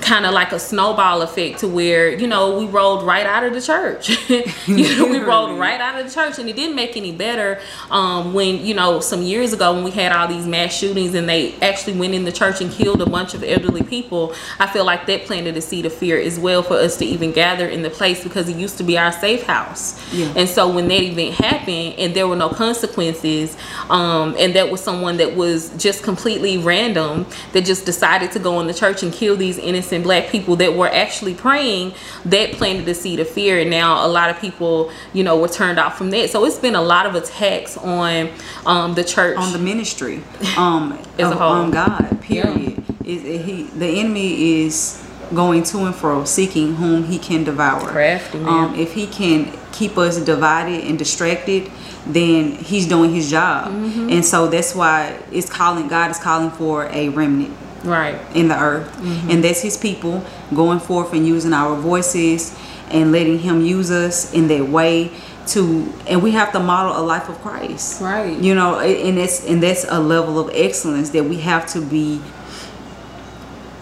kind 0.00 0.26
of 0.26 0.32
like 0.32 0.52
a 0.52 0.58
snowball 0.58 1.22
effect 1.22 1.60
to 1.60 1.68
where 1.68 2.10
you 2.10 2.26
know 2.26 2.58
we 2.58 2.66
rolled 2.66 3.04
right 3.04 3.26
out 3.26 3.44
of 3.44 3.52
the 3.52 3.60
church. 3.60 4.10
You 4.66 4.96
know 4.96 5.06
we 5.06 5.18
rolled 5.18 5.58
right 5.58 5.80
out 5.80 5.98
of 5.98 6.06
the 6.06 6.12
church 6.12 6.38
and 6.38 6.48
it 6.48 6.54
didn't 6.54 6.76
make 6.76 6.96
any 6.96 7.12
better 7.12 7.60
um, 7.90 8.32
when 8.32 8.64
you 8.64 8.74
know 8.74 9.00
some 9.00 9.22
years 9.22 9.52
ago 9.52 9.74
when 9.74 9.84
we 9.84 9.90
had 9.90 10.12
all 10.12 10.28
these 10.28 10.46
mass 10.46 10.72
shootings 10.72 11.14
and 11.14 11.28
they 11.28 11.54
actually 11.60 11.98
went 11.98 12.14
in 12.14 12.24
the 12.24 12.32
church 12.32 12.60
and 12.60 12.70
killed 12.70 13.02
a 13.02 13.06
bunch 13.06 13.34
of 13.34 13.42
elderly 13.42 13.82
people 13.82 14.32
i 14.58 14.66
feel 14.66 14.84
like 14.84 15.06
that 15.06 15.24
planted 15.24 15.56
a 15.56 15.60
seed 15.60 15.86
of 15.86 15.92
fear 15.92 16.18
as 16.18 16.38
well 16.38 16.62
for 16.62 16.74
us 16.74 16.96
to 16.98 17.04
even 17.04 17.32
gather 17.32 17.66
in 17.66 17.82
the 17.82 17.90
place 17.90 18.22
because 18.22 18.48
it 18.48 18.56
used 18.56 18.78
to 18.78 18.84
be 18.84 18.96
our 18.96 19.12
safe 19.12 19.42
house. 19.44 20.00
Yeah. 20.12 20.32
and 20.36 20.48
so 20.48 20.72
when 20.72 20.88
that 20.88 21.02
event 21.02 21.34
happened 21.34 21.94
and 21.98 22.14
there 22.14 22.28
were 22.28 22.36
no 22.36 22.48
consequences 22.48 23.56
um, 23.88 24.36
and 24.38 24.54
that 24.54 24.70
was 24.70 24.80
someone 24.82 25.16
that 25.18 25.36
was 25.36 25.70
just 25.76 26.02
completely 26.02 26.58
random 26.58 27.26
that 27.52 27.64
just 27.64 27.84
decided 27.86 28.32
to 28.32 28.38
go 28.38 28.60
in 28.60 28.66
the 28.66 28.74
church 28.74 29.02
and 29.02 29.12
kill 29.12 29.36
these 29.36 29.58
innocent 29.58 29.99
black 30.02 30.28
people 30.28 30.56
that 30.56 30.74
were 30.74 30.88
actually 30.88 31.34
praying 31.34 31.92
that 32.24 32.52
planted 32.52 32.88
a 32.88 32.94
seed 32.94 33.20
of 33.20 33.28
fear 33.28 33.58
and 33.58 33.70
now 33.70 34.06
a 34.06 34.08
lot 34.08 34.30
of 34.30 34.38
people 34.40 34.90
you 35.12 35.22
know 35.22 35.38
were 35.38 35.48
turned 35.48 35.78
off 35.78 35.96
from 35.96 36.10
that. 36.10 36.30
So 36.30 36.44
it's 36.44 36.58
been 36.58 36.74
a 36.74 36.82
lot 36.82 37.06
of 37.06 37.14
attacks 37.14 37.76
on 37.76 38.30
um, 38.66 38.94
the 38.94 39.04
church. 39.04 39.38
On 39.38 39.52
the 39.52 39.58
ministry. 39.58 40.22
Um 40.56 40.98
As 41.18 41.30
a 41.30 41.36
whole. 41.36 41.52
on 41.52 41.70
God 41.70 42.20
period. 42.22 42.82
Is 43.04 43.24
it, 43.24 43.42
he 43.42 43.62
the 43.64 43.86
enemy 43.86 44.62
is 44.64 45.06
going 45.34 45.62
to 45.62 45.78
and 45.84 45.94
fro 45.94 46.24
seeking 46.24 46.74
whom 46.74 47.04
he 47.04 47.18
can 47.18 47.44
devour. 47.44 47.88
Crafty, 47.88 48.38
um 48.38 48.74
if 48.74 48.92
he 48.94 49.06
can 49.06 49.52
keep 49.72 49.96
us 49.98 50.18
divided 50.18 50.84
and 50.84 50.98
distracted 50.98 51.70
then 52.06 52.52
he's 52.52 52.86
doing 52.88 53.12
his 53.12 53.30
job. 53.30 53.70
Mm-hmm. 53.70 54.10
and 54.10 54.24
so 54.24 54.48
that's 54.48 54.74
why 54.74 55.18
it's 55.30 55.48
calling 55.48 55.86
God 55.88 56.10
is 56.10 56.18
calling 56.18 56.50
for 56.50 56.86
a 56.86 57.08
remnant 57.10 57.54
right. 57.84 58.18
in 58.34 58.48
the 58.48 58.58
earth. 58.58 58.90
Mm-hmm. 58.96 59.30
and 59.30 59.44
that's 59.44 59.62
his 59.62 59.76
people 59.76 60.24
going 60.54 60.80
forth 60.80 61.12
and 61.12 61.26
using 61.26 61.52
our 61.52 61.76
voices 61.76 62.56
and 62.90 63.12
letting 63.12 63.38
him 63.38 63.60
use 63.60 63.90
us 63.90 64.32
in 64.32 64.48
that 64.48 64.68
way 64.68 65.12
to 65.46 65.92
and 66.06 66.22
we 66.22 66.32
have 66.32 66.52
to 66.52 66.60
model 66.60 66.96
a 66.96 67.02
life 67.02 67.28
of 67.28 67.40
christ. 67.40 68.00
Right. 68.00 68.38
you 68.38 68.54
know 68.54 68.78
and 68.80 69.18
it's 69.18 69.46
and 69.46 69.62
that's 69.62 69.84
a 69.88 70.00
level 70.00 70.38
of 70.38 70.50
excellence 70.54 71.10
that 71.10 71.24
we 71.24 71.38
have 71.40 71.66
to 71.68 71.80
be 71.80 72.20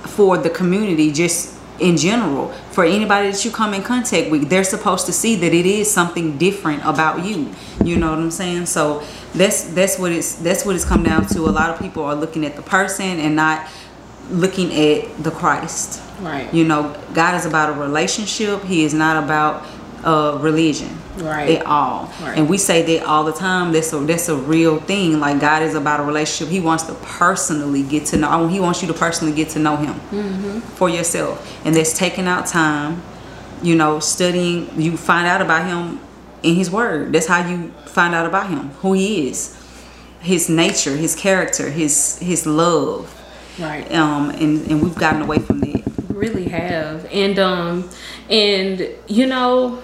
for 0.05 0.39
the 0.39 0.51
community 0.51 1.13
just 1.13 1.59
in 1.81 1.97
general. 1.97 2.49
For 2.73 2.85
anybody 2.85 3.31
that 3.31 3.45
you 3.45 3.51
come 3.51 3.75
in 3.75 3.83
contact 3.83 4.31
with 4.31 4.49
they're 4.49 4.65
supposed 4.65 5.07
to 5.07 5.13
see 5.13 5.37
that 5.37 5.53
it 5.55 5.67
is 5.67 5.91
something 5.91 6.39
different 6.39 6.83
about 6.85 7.25
you. 7.25 7.55
You 7.85 7.97
know 7.97 8.11
what 8.11 8.19
i'm 8.19 8.31
saying? 8.31 8.67
So 8.67 9.03
that's 9.35 9.65
that's 9.75 9.99
what 9.99 10.13
it's 10.13 10.35
that's 10.37 10.65
what 10.65 10.75
it's 10.75 10.85
come 10.85 11.03
down 11.03 11.27
to. 11.27 11.43
A 11.43 11.51
lot 11.51 11.71
of 11.71 11.79
people 11.81 12.05
are 12.05 12.15
looking 12.15 12.45
at 12.45 12.57
the 12.57 12.63
person 12.63 13.21
and 13.21 13.37
not 13.37 13.69
looking 14.31 14.73
at 14.73 15.23
the 15.23 15.31
christ. 15.31 16.03
Right. 16.21 16.53
You 16.53 16.65
know 16.65 16.95
god 17.15 17.35
is 17.35 17.47
about 17.47 17.71
a 17.71 17.81
relationship. 17.81 18.63
He 18.65 18.85
is 18.85 18.95
not 18.95 19.23
about 19.25 19.65
uh 20.05 20.39
religion 20.41 20.97
Right. 21.17 21.57
at 21.59 21.67
all. 21.67 22.13
Right. 22.23 22.39
and 22.39 22.49
we 22.49 22.59
say 22.59 22.83
that 22.83 23.05
all 23.07 23.25
the 23.25 23.33
time. 23.33 23.73
That's 23.73 23.93
a 23.93 23.99
that's 23.99 24.29
a 24.29 24.37
real 24.37 24.79
thing. 24.81 25.19
Like 25.21 25.41
god 25.41 25.63
is 25.63 25.75
about 25.75 26.01
a 26.01 26.05
relationship. 26.05 26.53
He 26.53 26.61
wants 26.61 26.85
to 26.85 26.95
personally 26.95 27.83
get 27.83 28.07
to 28.07 28.17
know 28.17 28.47
he 28.49 28.61
wants 28.61 28.81
you 28.83 28.89
to 28.89 28.95
personally 28.95 29.35
get 29.35 29.49
to 29.51 29.59
know 29.59 29.77
him 29.77 29.95
Mm-hmm. 29.95 30.61
for 30.61 30.89
yourself. 30.89 31.37
And 31.67 31.75
that's 31.75 31.97
taking 31.97 32.27
out 32.27 32.47
time 32.47 33.03
you 33.63 33.75
know 33.75 33.99
studying. 33.99 34.69
You 34.81 34.97
find 34.97 35.27
out 35.27 35.41
about 35.41 35.67
him 35.67 36.01
in 36.45 36.55
his 36.55 36.71
word. 36.71 37.13
That's 37.13 37.27
how 37.27 37.49
you 37.49 37.71
find 37.87 38.15
out 38.15 38.27
about 38.27 38.49
him 38.49 38.71
who 38.83 38.93
he 38.93 39.29
is. 39.29 39.57
His 40.21 40.49
nature 40.49 40.97
his 40.97 41.15
character 41.17 41.71
his 41.71 42.19
his 42.21 42.47
love 42.47 43.15
right 43.59 43.93
um 43.93 44.31
and 44.31 44.67
and 44.69 44.83
we've 44.83 44.95
gotten 44.97 45.23
away 45.23 45.39
from 45.39 45.61
that 45.61 45.83
really 46.11 46.45
have 46.45 47.07
and 47.13 47.39
um 47.39 47.89
and 48.29 48.89
you 49.07 49.27
know 49.27 49.83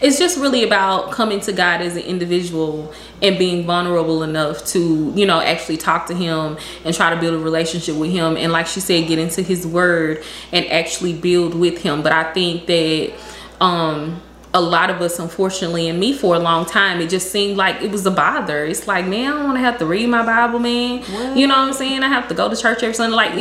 it's 0.00 0.18
just 0.18 0.38
really 0.38 0.62
about 0.62 1.10
coming 1.10 1.40
to 1.40 1.52
God 1.52 1.80
as 1.80 1.96
an 1.96 2.02
individual 2.02 2.92
and 3.20 3.36
being 3.36 3.66
vulnerable 3.66 4.22
enough 4.22 4.64
to, 4.66 5.12
you 5.16 5.26
know, 5.26 5.40
actually 5.40 5.76
talk 5.76 6.06
to 6.06 6.14
Him 6.14 6.56
and 6.84 6.94
try 6.94 7.12
to 7.12 7.20
build 7.20 7.34
a 7.34 7.38
relationship 7.38 7.96
with 7.96 8.12
Him. 8.12 8.36
And 8.36 8.52
like 8.52 8.68
she 8.68 8.80
said, 8.80 9.08
get 9.08 9.18
into 9.18 9.42
His 9.42 9.66
Word 9.66 10.22
and 10.52 10.66
actually 10.66 11.14
build 11.14 11.54
with 11.54 11.82
Him. 11.82 12.02
But 12.02 12.12
I 12.12 12.32
think 12.32 12.66
that, 12.66 13.12
um, 13.60 14.22
a 14.58 14.60
lot 14.60 14.90
of 14.90 15.00
us, 15.00 15.18
unfortunately, 15.18 15.88
and 15.88 15.98
me 15.98 16.12
for 16.12 16.34
a 16.34 16.38
long 16.38 16.66
time, 16.66 17.00
it 17.00 17.08
just 17.08 17.30
seemed 17.30 17.56
like 17.56 17.80
it 17.80 17.90
was 17.90 18.04
a 18.06 18.10
bother. 18.10 18.64
It's 18.64 18.86
like, 18.86 19.06
man, 19.06 19.32
I 19.32 19.36
don't 19.36 19.44
want 19.44 19.56
to 19.56 19.60
have 19.60 19.78
to 19.78 19.86
read 19.86 20.08
my 20.08 20.24
Bible, 20.24 20.58
man. 20.58 21.00
What? 21.02 21.36
You 21.36 21.46
know 21.46 21.56
what 21.56 21.68
I'm 21.68 21.72
saying? 21.72 22.02
I 22.02 22.08
have 22.08 22.28
to 22.28 22.34
go 22.34 22.48
to 22.48 22.56
church 22.56 22.82
every 22.82 22.94
Sunday. 22.94 23.16
Like? 23.16 23.32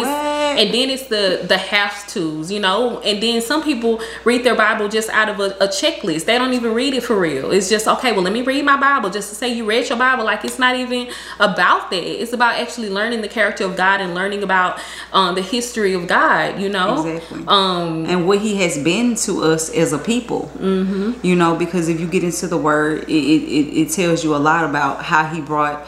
And 0.58 0.74
then 0.74 0.90
it's 0.90 1.04
the 1.04 1.46
the 1.48 1.58
have 1.58 2.08
tos, 2.08 2.52
you 2.52 2.60
know. 2.60 3.00
And 3.02 3.22
then 3.22 3.42
some 3.42 3.64
people 3.64 4.02
read 4.24 4.44
their 4.44 4.56
Bible 4.56 4.90
just 4.90 5.10
out 5.10 5.30
of 5.30 5.40
a, 5.40 5.56
a, 5.64 5.68
checklist. 5.68 6.26
They 6.26 6.38
don't 6.38 6.54
even 6.54 6.74
read 6.74 6.94
it 6.94 7.04
for 7.04 7.18
real. 7.18 7.52
It's 7.52 7.70
just 7.70 7.88
okay. 7.88 8.12
Well, 8.12 8.24
let 8.24 8.34
me 8.34 8.42
read 8.42 8.66
my 8.66 8.78
Bible 8.78 9.10
just 9.10 9.30
to 9.30 9.36
say 9.36 9.54
you 9.54 9.66
read 9.66 9.88
your 9.88 9.98
Bible. 9.98 10.26
Like 10.26 10.44
it's 10.44 10.58
not 10.58 10.76
even 10.76 11.10
about 11.40 11.92
that. 11.92 12.04
It's 12.04 12.34
about 12.34 12.56
actually 12.56 12.90
learning 12.90 13.22
the 13.22 13.28
character 13.28 13.66
of 13.66 13.78
God 13.78 14.02
and 14.02 14.16
learning 14.16 14.44
about 14.44 14.80
um, 15.14 15.36
the 15.36 15.42
history 15.42 15.94
of 15.94 16.08
God. 16.08 16.60
You 16.60 16.70
know, 16.70 17.06
exactly. 17.06 17.44
Um, 17.48 18.06
and 18.08 18.28
what 18.28 18.40
He 18.40 18.56
has 18.56 18.82
been 18.84 19.16
to 19.28 19.44
us 19.44 19.70
as 19.70 19.94
a 19.94 20.00
people. 20.00 20.52
Mm-hmm. 20.56 21.26
You 21.26 21.36
know, 21.36 21.56
because 21.56 21.88
if 21.88 22.00
you 22.00 22.08
get 22.08 22.24
into 22.24 22.48
the 22.48 22.58
Word, 22.58 23.04
it, 23.04 23.12
it, 23.12 23.78
it 23.82 23.92
tells 23.92 24.24
you 24.24 24.36
a 24.36 24.38
lot 24.38 24.68
about 24.68 25.04
how 25.04 25.28
He 25.28 25.40
brought 25.40 25.86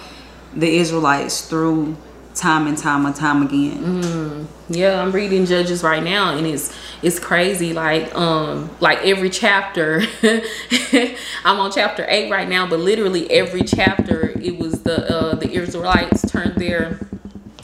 the 0.54 0.78
Israelites 0.78 1.48
through 1.48 1.96
time 2.40 2.68
and 2.68 2.78
time 2.78 3.06
and 3.06 3.16
time 3.16 3.42
again. 3.44 3.78
Mm, 3.78 4.46
yeah, 4.70 5.02
I'm 5.02 5.12
reading 5.12 5.46
Judges 5.46 5.84
right 5.84 6.04
now, 6.04 6.36
and 6.36 6.48
it's 6.48 6.76
it's 7.02 7.20
crazy. 7.20 7.74
Like 7.74 8.14
um, 8.16 8.70
like 8.80 9.00
every 9.00 9.30
chapter, 9.30 10.02
I'm 11.44 11.60
on 11.60 11.72
chapter 11.72 12.06
eight 12.08 12.32
right 12.32 12.48
now, 12.48 12.68
but 12.68 12.80
literally 12.80 13.30
every 13.30 13.64
chapter, 13.64 14.30
it 14.40 14.58
was 14.58 14.84
the 14.84 15.10
uh, 15.14 15.36
the 15.36 15.52
Israelites 15.52 16.30
turned 16.30 16.56
their 16.56 17.00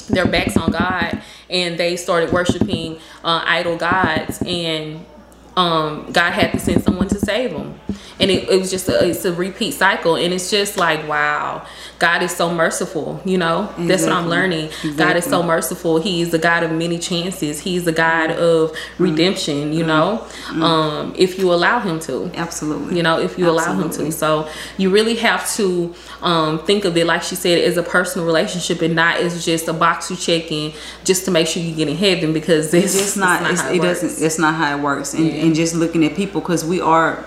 their 0.09 0.25
backs 0.25 0.55
on 0.57 0.71
God 0.71 1.21
and 1.49 1.77
they 1.77 1.95
started 1.95 2.31
worshiping 2.31 2.99
uh, 3.23 3.41
idol 3.45 3.77
gods 3.77 4.41
and 4.45 5.05
um, 5.55 6.11
God 6.11 6.31
had 6.31 6.51
to 6.51 6.59
send 6.59 6.83
someone 6.83 7.07
to 7.09 7.19
save 7.19 7.51
them 7.51 7.79
and 8.19 8.31
it, 8.31 8.49
it 8.49 8.59
was 8.59 8.71
just 8.71 8.87
a, 8.87 9.07
it's 9.07 9.25
a 9.25 9.33
repeat 9.33 9.73
cycle. 9.73 10.15
And 10.15 10.33
it's 10.33 10.49
just 10.49 10.77
like 10.77 11.07
wow 11.07 11.65
god 11.97 12.21
is 12.21 12.35
so 12.35 12.53
merciful 12.53 13.21
you 13.25 13.37
know? 13.37 13.63
Exactly. 13.63 13.87
that's 13.87 14.03
what 14.03 14.11
i'm 14.11 14.27
learning. 14.27 14.65
Exactly. 14.65 14.91
god 14.95 15.17
is 15.17 15.25
so 15.25 15.43
merciful. 15.43 16.01
He's 16.01 16.31
the 16.31 16.39
god 16.39 16.63
of 16.63 16.71
many 16.71 16.99
chances. 16.99 17.61
He's 17.61 17.85
the 17.85 17.91
god 17.91 18.31
of 18.31 18.75
redemption 18.97 19.73
you 19.73 19.85
know? 19.85 20.25
Mm-hmm. 20.47 20.63
um, 20.63 21.13
if 21.17 21.37
you 21.39 21.53
allow 21.53 21.79
him 21.79 21.99
to. 22.01 22.31
Absolutely. 22.35 22.97
You 22.97 23.03
know 23.03 23.19
if 23.19 23.37
you 23.37 23.45
absolutely. 23.45 23.49
allow 23.49 23.81
him 23.81 23.89
to. 23.91 24.11
So 24.11 24.49
you 24.77 24.89
really 24.89 25.15
have 25.15 25.49
to 25.55 25.93
um, 26.21 26.65
think 26.65 26.85
of 26.85 26.97
it 26.97 27.05
like 27.05 27.23
she 27.23 27.35
said 27.35 27.59
as 27.59 27.77
a 27.77 27.83
personal 27.83 28.25
relationship 28.25 28.81
and 28.81 28.95
not 28.95 29.17
as 29.17 29.45
just 29.45 29.67
a 29.67 29.73
box 29.73 30.09
you 30.09 30.17
check 30.17 30.51
in 30.51 30.73
just 31.03 31.25
to 31.25 31.31
make 31.31 31.47
sure 31.47 31.61
you 31.61 31.73
get 31.73 31.87
in 31.87 31.95
heaven 31.95 32.33
because 32.33 32.73
it's, 32.73 32.95
it's 32.95 32.97
just 32.97 33.17
not, 33.17 33.49
it's 33.51 33.61
not 33.61 33.71
it's, 33.71 33.75
it, 33.75 33.75
it 33.75 33.81
doesn't 33.81 34.25
it's 34.25 34.39
not 34.39 34.55
how 34.55 34.77
it 34.77 34.81
works. 34.81 35.13
And, 35.13 35.25
yeah. 35.25 35.45
and 35.45 35.55
just 35.55 35.75
looking 35.75 36.03
at 36.05 36.15
people 36.15 36.41
because 36.41 36.65
we 36.65 36.81
are 36.81 37.25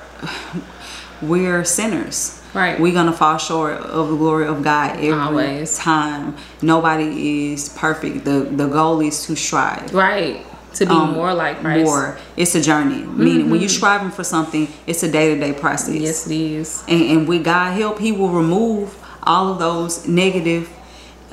we're 1.22 1.64
sinners. 1.64 2.42
Right. 2.54 2.80
We're 2.80 2.94
gonna 2.94 3.12
fall 3.12 3.38
short 3.38 3.74
of 3.74 4.08
the 4.08 4.16
glory 4.16 4.46
of 4.46 4.62
God 4.62 4.96
every 4.96 5.12
Always. 5.12 5.76
time. 5.78 6.36
Nobody 6.62 7.52
is 7.52 7.68
perfect. 7.68 8.24
The 8.24 8.40
the 8.40 8.68
goal 8.68 9.00
is 9.00 9.26
to 9.26 9.36
strive. 9.36 9.92
Right. 9.92 10.44
To 10.74 10.86
be 10.86 10.92
um, 10.92 11.14
more 11.14 11.34
like 11.34 11.60
Christ. 11.60 11.84
More. 11.84 12.18
It's 12.36 12.54
a 12.54 12.60
journey. 12.60 13.02
Mm-hmm. 13.02 13.24
Meaning 13.24 13.50
when 13.50 13.60
you're 13.60 13.68
striving 13.68 14.10
for 14.10 14.24
something, 14.24 14.68
it's 14.86 15.02
a 15.02 15.10
day 15.10 15.34
to 15.34 15.40
day 15.40 15.52
process. 15.52 15.94
Yes, 15.94 16.26
it 16.26 16.34
is. 16.34 16.84
And, 16.88 17.02
and 17.02 17.28
with 17.28 17.44
God 17.44 17.76
help, 17.76 17.98
He 17.98 18.12
will 18.12 18.30
remove 18.30 18.96
all 19.22 19.52
of 19.52 19.58
those 19.58 20.06
negative 20.06 20.70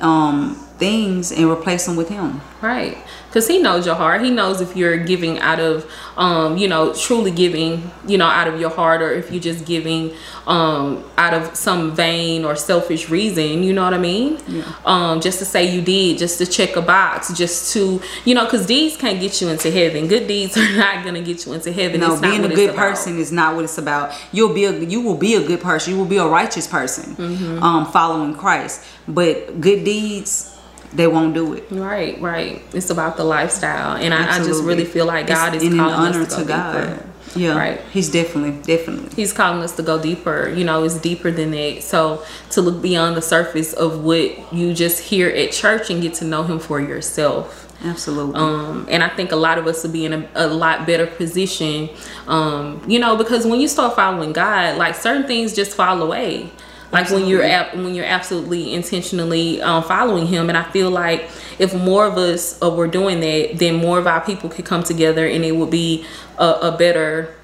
um, 0.00 0.54
things 0.78 1.32
and 1.32 1.48
replace 1.50 1.86
them 1.86 1.96
with 1.96 2.08
Him. 2.08 2.40
Right. 2.66 2.98
Because 3.28 3.46
he 3.46 3.60
knows 3.60 3.86
your 3.86 3.94
heart. 3.94 4.22
He 4.22 4.30
knows 4.30 4.60
if 4.60 4.76
you're 4.76 4.96
giving 4.96 5.38
out 5.38 5.60
of 5.60 5.88
um, 6.16 6.56
you 6.56 6.66
know 6.66 6.92
truly 6.94 7.30
giving 7.30 7.90
you 8.06 8.18
know 8.18 8.26
out 8.26 8.48
of 8.48 8.58
your 8.60 8.70
heart 8.70 9.02
or 9.02 9.12
if 9.12 9.30
you're 9.30 9.42
just 9.42 9.64
giving 9.64 10.12
um, 10.46 11.04
out 11.16 11.32
of 11.32 11.54
some 11.54 11.94
vain 11.94 12.44
or 12.44 12.56
selfish 12.56 13.10
reason 13.10 13.62
you 13.62 13.72
know 13.72 13.84
what 13.84 13.92
i 13.94 13.98
mean? 13.98 14.40
Yeah. 14.48 14.64
um, 14.84 15.20
just 15.20 15.38
to 15.40 15.44
say 15.44 15.72
you 15.72 15.82
did 15.82 16.18
just 16.18 16.38
to 16.38 16.46
check 16.46 16.76
a 16.76 16.82
box 16.82 17.32
just 17.34 17.72
to 17.74 18.00
you 18.24 18.34
know 18.34 18.44
because 18.44 18.66
deeds 18.66 18.96
can't 18.96 19.20
get 19.20 19.40
you 19.40 19.48
into 19.48 19.70
heaven. 19.70 20.08
Good 20.08 20.26
deeds 20.26 20.56
are 20.56 20.76
not 20.76 21.04
gonna 21.04 21.22
get 21.22 21.46
you 21.46 21.52
into 21.52 21.70
heaven. 21.72 22.00
No 22.00 22.20
being 22.20 22.44
a 22.44 22.48
good 22.48 22.74
person 22.74 23.18
is 23.18 23.30
not 23.30 23.54
what 23.54 23.64
it's 23.64 23.78
about. 23.78 24.12
You'll 24.32 24.54
be 24.54 24.64
a 24.64 24.72
you 24.72 25.00
will 25.00 25.16
be 25.16 25.34
a 25.34 25.46
good 25.46 25.60
person. 25.60 25.92
You 25.92 25.98
will 25.98 26.06
be 26.06 26.16
a 26.16 26.26
righteous 26.26 26.66
person 26.66 27.14
mm-hmm. 27.14 27.62
um, 27.62 27.86
following 27.92 28.34
christ. 28.34 28.82
But 29.06 29.60
good 29.60 29.84
deeds 29.84 30.56
they 30.92 31.06
won't 31.06 31.34
do 31.34 31.54
it. 31.54 31.64
Right, 31.70 32.20
right. 32.20 32.62
It's 32.72 32.90
about 32.90 33.16
the 33.16 33.24
lifestyle, 33.24 33.96
and 33.96 34.14
I, 34.14 34.36
I, 34.36 34.38
just 34.38 34.62
really 34.62 34.84
feel 34.84 35.06
like 35.06 35.26
God 35.26 35.54
it's 35.54 35.64
is 35.64 35.74
calling 35.74 35.94
honor 35.94 36.22
us 36.22 36.34
to, 36.34 36.42
to 36.42 36.48
God. 36.48 36.88
Deeper. 36.88 37.06
Yeah, 37.34 37.56
right. 37.56 37.80
He's 37.92 38.10
definitely, 38.10 38.62
definitely. 38.62 39.14
He's 39.14 39.32
calling 39.32 39.62
us 39.62 39.76
to 39.76 39.82
go 39.82 40.00
deeper. 40.00 40.48
You 40.48 40.64
know, 40.64 40.84
it's 40.84 40.98
deeper 40.98 41.30
than 41.30 41.50
that. 41.50 41.82
So 41.82 42.24
to 42.50 42.62
look 42.62 42.80
beyond 42.80 43.16
the 43.16 43.22
surface 43.22 43.72
of 43.74 44.04
what 44.04 44.52
you 44.52 44.72
just 44.72 45.02
hear 45.02 45.28
at 45.28 45.52
church 45.52 45.90
and 45.90 46.00
get 46.00 46.14
to 46.14 46.24
know 46.24 46.44
Him 46.44 46.58
for 46.58 46.80
yourself. 46.80 47.64
Absolutely. 47.84 48.36
Um, 48.36 48.86
and 48.90 49.02
I 49.02 49.08
think 49.08 49.32
a 49.32 49.36
lot 49.36 49.58
of 49.58 49.66
us 49.66 49.84
will 49.84 49.92
be 49.92 50.06
in 50.06 50.14
a, 50.14 50.28
a 50.34 50.46
lot 50.46 50.86
better 50.86 51.06
position, 51.06 51.90
um, 52.26 52.82
you 52.88 52.98
know, 52.98 53.16
because 53.16 53.46
when 53.46 53.60
you 53.60 53.68
start 53.68 53.94
following 53.94 54.32
God, 54.32 54.78
like 54.78 54.94
certain 54.94 55.26
things 55.26 55.54
just 55.54 55.76
fall 55.76 56.02
away 56.02 56.50
like 56.92 57.02
absolutely. 57.02 57.34
when 57.34 57.48
you're 57.48 57.84
when 57.84 57.94
you're 57.94 58.04
absolutely 58.04 58.74
intentionally 58.74 59.60
um, 59.62 59.82
following 59.82 60.26
him. 60.26 60.48
And 60.48 60.56
i 60.56 60.62
feel 60.62 60.90
like 60.90 61.28
if 61.58 61.74
more 61.74 62.06
of 62.06 62.16
us 62.16 62.60
uh, 62.62 62.70
were 62.70 62.86
doing 62.86 63.20
that 63.20 63.58
then 63.58 63.76
more 63.76 63.98
of 63.98 64.06
our 64.06 64.20
people 64.20 64.48
could 64.48 64.64
come 64.64 64.82
together 64.82 65.26
and 65.26 65.44
it 65.44 65.52
would 65.52 65.70
be 65.70 66.04
a, 66.38 66.50
a 66.62 66.76
better 66.76 67.34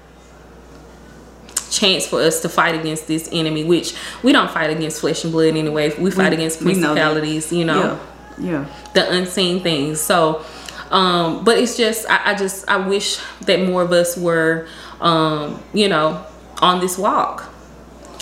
chance 1.69 2.05
for 2.05 2.21
us 2.21 2.41
to 2.41 2.49
fight 2.49 2.75
against 2.75 3.07
this 3.07 3.27
enemy 3.31 3.63
which 3.63 3.95
we 4.21 4.31
don't 4.31 4.51
fight 4.51 4.69
against 4.69 5.01
flesh 5.01 5.23
and 5.23 5.33
blood 5.33 5.55
anyway. 5.55 5.93
We 5.99 6.11
fight 6.11 6.29
we, 6.29 6.37
against 6.37 6.61
principalities 6.61 7.51
know 7.51 7.57
you 7.57 7.65
know? 7.65 7.99
Yeah. 8.39 8.51
yeah. 8.51 8.91
The 8.93 9.11
unseen 9.11 9.61
things. 9.61 9.99
So 9.99 10.45
um 10.91 11.43
but 11.43 11.57
it's 11.57 11.75
just 11.75 12.09
I, 12.09 12.31
I 12.31 12.35
just 12.35 12.69
i 12.69 12.77
wish 12.77 13.17
that 13.41 13.65
more 13.67 13.81
of 13.81 13.91
us 13.91 14.15
were 14.15 14.67
um 15.01 15.61
you 15.73 15.89
know 15.89 16.23
on 16.61 16.79
this 16.79 16.97
walk 16.97 17.52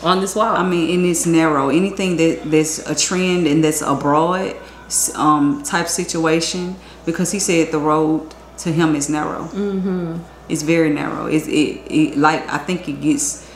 on 0.03 0.21
this 0.21 0.35
wall. 0.35 0.55
I 0.55 0.67
mean, 0.67 0.93
and 0.97 1.05
it's 1.05 1.25
narrow. 1.25 1.69
Anything 1.69 2.17
that 2.17 2.41
that's 2.45 2.79
a 2.79 2.95
trend 2.95 3.47
and 3.47 3.63
that's 3.63 3.81
a 3.81 3.95
broad 3.95 4.55
um, 5.15 5.63
type 5.63 5.87
situation, 5.87 6.75
because 7.05 7.31
he 7.31 7.39
said 7.39 7.71
the 7.71 7.79
road 7.79 8.33
to 8.59 8.71
him 8.71 8.95
is 8.95 9.09
narrow. 9.09 9.45
Mm-hmm. 9.45 10.17
It's 10.49 10.63
very 10.63 10.89
narrow. 10.89 11.27
It's 11.27 11.47
it, 11.47 11.81
it 11.89 12.17
like 12.17 12.47
I 12.51 12.57
think 12.57 12.87
it 12.87 13.01
gets 13.01 13.49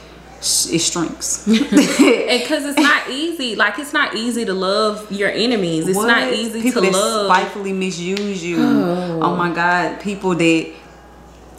it 0.71 0.79
shrinks 0.79 1.47
and 1.47 1.59
because 1.59 2.65
it's 2.65 2.77
not 2.77 3.09
easy 3.09 3.55
like 3.55 3.79
it's 3.79 3.93
not 3.93 4.13
easy 4.15 4.45
to 4.45 4.53
love 4.53 5.11
your 5.11 5.29
enemies 5.29 5.87
it's 5.87 5.97
what? 5.97 6.05
not 6.05 6.31
easy 6.31 6.61
people 6.61 6.83
to 6.83 6.91
that 6.91 6.93
love 6.93 7.25
spitefully 7.25 7.73
misuse 7.73 8.43
you 8.43 8.57
oh. 8.59 9.21
oh 9.23 9.35
my 9.35 9.51
god 9.51 9.99
people 10.01 10.35
that 10.35 10.71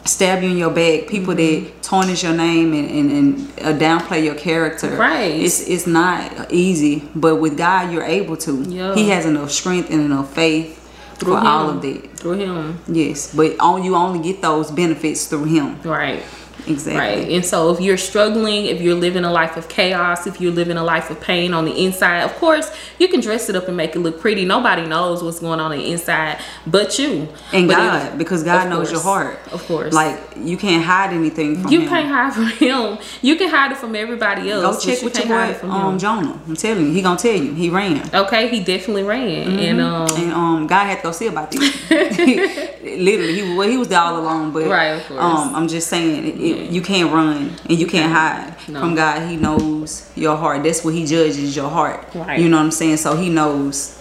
stab 0.07 0.43
you 0.43 0.49
in 0.49 0.57
your 0.57 0.71
back, 0.71 1.07
people 1.07 1.33
mm-hmm. 1.33 1.65
that 1.65 1.83
tarnish 1.83 2.23
your 2.23 2.33
name 2.33 2.73
and, 2.73 2.89
and, 2.89 3.11
and 3.11 3.59
uh, 3.59 3.77
downplay 3.77 4.23
your 4.23 4.35
character. 4.35 4.95
Right. 4.95 5.31
It's 5.31 5.67
it's 5.67 5.87
not 5.87 6.51
easy, 6.51 7.07
but 7.15 7.37
with 7.37 7.57
God, 7.57 7.91
you're 7.91 8.03
able 8.03 8.37
to. 8.37 8.63
Yeah. 8.63 8.95
He 8.95 9.09
has 9.09 9.25
enough 9.25 9.51
strength 9.51 9.89
and 9.89 10.01
enough 10.01 10.33
faith 10.33 10.77
through 11.17 11.33
for 11.33 11.39
him. 11.39 11.47
all 11.47 11.69
of 11.69 11.81
that. 11.81 12.17
Through 12.17 12.33
Him. 12.33 12.79
Yes, 12.87 13.33
but 13.33 13.59
on 13.59 13.83
you 13.83 13.95
only 13.95 14.19
get 14.19 14.41
those 14.41 14.71
benefits 14.71 15.27
through 15.27 15.45
Him. 15.45 15.81
Right. 15.81 16.23
Exactly. 16.65 16.95
Right. 16.97 17.31
And 17.31 17.45
so 17.45 17.71
if 17.71 17.79
you're 17.79 17.97
struggling, 17.97 18.65
if 18.65 18.81
you're 18.81 18.95
living 18.95 19.23
a 19.23 19.31
life 19.31 19.57
of 19.57 19.69
chaos, 19.69 20.27
if 20.27 20.41
you're 20.41 20.51
living 20.51 20.77
a 20.77 20.83
life 20.83 21.09
of 21.09 21.21
pain 21.21 21.53
on 21.53 21.65
the 21.65 21.85
inside, 21.85 22.21
of 22.21 22.33
course, 22.35 22.71
you 22.99 23.07
can 23.07 23.19
dress 23.19 23.49
it 23.49 23.55
up 23.55 23.67
and 23.67 23.77
make 23.77 23.95
it 23.95 23.99
look 23.99 24.19
pretty. 24.19 24.45
Nobody 24.45 24.85
knows 24.85 25.23
what's 25.23 25.39
going 25.39 25.59
on, 25.59 25.71
on 25.71 25.77
the 25.77 25.91
inside 25.91 26.39
but 26.65 26.97
you. 26.99 27.27
And 27.53 27.67
but 27.67 27.75
God, 27.75 28.11
if, 28.13 28.17
because 28.17 28.43
God 28.43 28.69
knows 28.69 28.89
course, 28.89 28.91
your 28.91 29.01
heart. 29.01 29.39
Of 29.51 29.65
course. 29.67 29.93
Like 29.93 30.19
you 30.37 30.57
can't 30.57 30.83
hide 30.83 31.13
anything 31.13 31.61
from 31.61 31.71
you 31.71 31.81
him. 31.81 31.89
can't 31.89 32.07
hide 32.07 32.33
from 32.33 32.47
him. 32.47 32.97
You 33.21 33.35
can 33.35 33.49
hide 33.49 33.71
it 33.71 33.77
from 33.77 33.95
everybody 33.95 34.51
else. 34.51 34.85
Go 34.85 34.93
check 34.93 35.03
with 35.03 35.17
your 35.17 35.27
boy, 35.27 35.69
um, 35.69 35.97
Jonah. 35.97 36.39
I'm 36.47 36.55
telling 36.55 36.87
you, 36.87 36.93
he 36.93 37.01
gonna 37.01 37.19
tell 37.19 37.35
you. 37.35 37.53
He 37.53 37.69
ran. 37.69 38.09
Okay, 38.13 38.49
he 38.49 38.63
definitely 38.63 39.03
ran. 39.03 39.47
Mm-hmm. 39.47 39.59
And 39.59 39.81
um 39.81 40.07
and 40.15 40.31
um 40.33 40.67
God 40.67 40.85
had 40.85 40.97
to 40.97 41.03
go 41.03 41.11
see 41.11 41.27
about 41.27 41.51
this. 41.51 41.59
Literally, 41.89 43.41
he 43.41 43.55
well, 43.55 43.69
he 43.69 43.77
was 43.77 43.87
there 43.87 43.99
all 43.99 44.19
alone, 44.19 44.51
but 44.51 44.67
right, 44.67 44.87
of 44.87 45.05
course. 45.07 45.19
um 45.19 45.55
I'm 45.55 45.67
just 45.67 45.87
saying 45.87 46.25
it, 46.25 46.41
you 46.47 46.81
can't 46.81 47.11
run 47.11 47.55
and 47.69 47.79
you 47.79 47.87
can't 47.87 48.11
hide 48.11 48.55
no. 48.69 48.79
from 48.79 48.95
God. 48.95 49.27
He 49.29 49.37
knows 49.37 50.09
your 50.15 50.37
heart. 50.37 50.63
That's 50.63 50.83
what 50.83 50.93
he 50.93 51.05
judges 51.05 51.55
your 51.55 51.69
heart. 51.69 52.07
Right. 52.13 52.39
You 52.39 52.49
know 52.49 52.57
what 52.57 52.63
I'm 52.63 52.71
saying? 52.71 52.97
So 52.97 53.15
he 53.15 53.29
knows. 53.29 53.97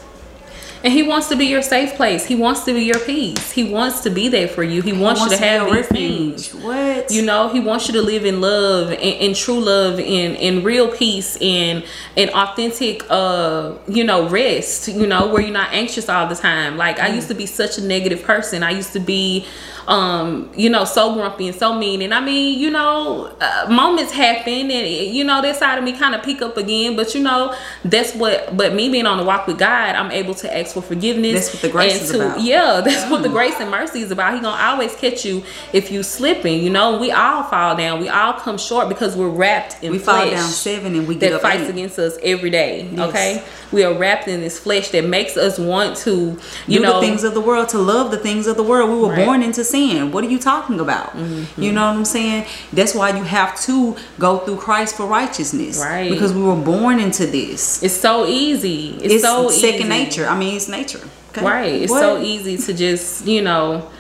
And 0.85 0.93
he 0.93 1.03
wants 1.03 1.29
to 1.31 1.37
be 1.37 1.47
your 1.47 1.63
safe 1.63 1.95
place. 1.95 2.27
He 2.27 2.37
wants 2.37 2.65
to 2.65 2.73
be 2.73 2.83
your 2.83 3.01
peace. 3.01 3.51
He 3.51 3.65
wants 3.65 4.03
to 4.03 4.11
be 4.11 4.29
there 4.29 4.47
for 4.47 4.63
you. 4.63 4.83
He, 4.83 4.93
he 4.93 5.01
wants, 5.01 5.21
wants, 5.21 5.35
you 5.35 5.41
to 5.41 5.45
have 5.45 5.73
these 5.73 5.89
things. 5.89 6.55
What? 6.55 7.11
You 7.11 7.23
know, 7.23 7.49
he 7.49 7.59
wants 7.59 7.89
you 7.89 7.95
to 7.95 8.03
live 8.03 8.25
in 8.25 8.41
love 8.41 8.91
and, 8.91 9.01
in 9.01 9.35
true 9.35 9.59
love 9.59 9.99
and 9.99 10.37
in 10.37 10.63
real 10.63 10.89
peace 10.89 11.37
and 11.41 11.85
an 12.17 12.29
authentic 12.29 13.05
uh, 13.11 13.73
you 13.89 14.05
know, 14.05 14.29
rest, 14.29 14.87
you 14.87 15.09
know, 15.09 15.27
where 15.27 15.43
you're 15.43 15.51
not 15.51 15.73
anxious 15.73 16.09
all 16.09 16.29
the 16.29 16.37
time. 16.37 16.77
Like 16.77 16.99
mm. 16.99 17.05
I 17.05 17.09
used 17.09 17.29
to 17.29 17.35
be 17.35 17.47
such 17.47 17.79
a 17.79 17.83
negative 17.83 18.23
person. 18.23 18.63
I 18.63 18.71
used 18.71 18.93
to 18.93 19.01
be 19.01 19.47
um, 19.89 20.51
you 20.57 20.69
know, 20.69 20.85
so 20.85 21.15
grumpy 21.15 21.49
and 21.49 21.57
so 21.57 21.75
mean. 21.79 22.03
And 22.03 22.13
I 22.13 22.21
mean, 22.21 22.59
you 22.59 22.71
know, 22.71 23.35
uh, 23.41 23.67
moments 23.71 24.13
happen, 24.13 24.71
and 24.71 25.15
you 25.15 25.25
know, 25.25 25.41
that 25.43 25.57
side 25.57 25.79
of 25.79 25.85
me 25.85 25.93
kind 25.93 26.15
of 26.15 26.23
pick 26.23 26.43
up 26.43 26.57
again. 26.57 26.97
But 26.97 27.15
you 27.15 27.23
know, 27.23 27.55
that's 27.85 28.15
what. 28.15 28.57
But 28.57 28.75
me 28.75 28.89
being 28.91 29.07
on 29.07 29.19
the 29.19 29.25
walk 29.25 29.47
with 29.47 29.59
God, 29.59 29.95
I'm 29.95 30.11
able 30.11 30.35
to 30.35 30.57
ask 30.57 30.75
for 30.75 30.83
forgiveness. 30.83 31.35
That's 31.35 31.55
what 31.55 31.63
the 31.63 31.69
grace 31.69 31.95
and 31.95 32.03
is 32.03 32.11
to, 32.11 32.27
about. 32.27 32.41
Yeah, 32.41 32.81
that's 32.85 33.11
what 33.11 33.23
the 33.23 33.29
grace 33.29 33.55
and 33.61 33.71
mercy 33.71 34.01
is 34.01 34.11
about. 34.11 34.35
He 34.35 34.41
gonna 34.41 34.61
always 34.63 34.95
catch 34.97 35.25
you 35.25 35.43
if 35.73 35.91
you 35.91 36.03
slipping. 36.03 36.63
You 36.63 36.71
know, 36.71 36.99
we 36.99 37.13
all 37.13 37.45
fall 37.45 37.77
down. 37.77 38.01
We 38.01 38.09
all 38.09 38.33
come 38.35 38.59
short 38.59 38.89
because 38.89 39.17
we're 39.17 39.29
wrapped 39.29 39.83
in 39.85 39.93
We 39.93 39.99
flesh 39.99 40.23
fall 40.23 40.31
down 40.31 40.49
seven 40.49 40.95
and 40.97 41.07
we 41.07 41.15
get 41.15 41.31
that 41.31 41.43
fights 41.43 41.63
eight. 41.65 41.71
against 41.71 41.99
us 41.99 42.19
every 42.23 42.51
day. 42.51 42.89
Yes. 42.93 43.09
Okay, 43.09 43.45
we 43.73 43.85
are 43.85 43.95
wrapped 43.95 44.27
in 44.29 44.41
this 44.41 44.59
flesh 44.59 44.89
that 44.91 45.05
makes 45.05 45.37
us 45.37 45.59
want 45.59 45.97
to, 45.99 46.39
you 46.67 46.79
do 46.79 46.81
know, 46.81 47.01
the 47.01 47.07
things 47.07 47.23
of 47.25 47.35
the 47.35 47.41
world 47.41 47.69
to 47.71 47.79
love 47.79 48.11
the 48.11 48.19
things 48.19 48.47
of 48.47 48.57
the 48.57 48.63
world. 48.65 48.91
We 48.91 48.97
were 48.99 49.07
Right. 49.11 49.25
Born 49.25 49.43
into 49.43 49.63
sin. 49.65 49.76
What 50.13 50.25
are 50.25 50.29
you 50.31 50.39
talking 50.39 50.81
about? 50.81 51.15
You 51.57 51.73
know 51.73 51.87
what 51.87 51.97
I'm 51.97 52.05
saying? 52.05 52.47
That's 52.73 52.95
why 52.95 53.09
you 53.17 53.25
have 53.25 53.53
to 53.63 53.97
go 54.19 54.39
through 54.39 54.57
Christ 54.57 54.97
for 54.97 55.07
righteousness. 55.07 55.79
Right. 55.81 56.11
Because 56.11 56.33
we 56.33 56.43
were 56.43 56.57
born 56.57 56.99
into 57.01 57.27
this. 57.27 57.83
it's 57.83 57.95
so 57.95 58.27
easy. 58.27 58.97
It's, 59.03 59.15
It's, 59.15 59.23
so 59.25 59.49
second 59.51 59.81
easy. 59.81 59.89
nature. 59.89 60.27
I 60.27 60.37
mean, 60.39 60.57
it's 60.57 60.69
nature. 60.69 61.05
Okay? 61.31 61.45
Right. 61.45 61.83
It's 61.83 61.91
What? 61.91 62.01
so 62.01 62.21
easy 62.23 62.57
to 62.57 62.73
just, 62.75 63.27
you 63.27 63.43
know, 63.43 63.91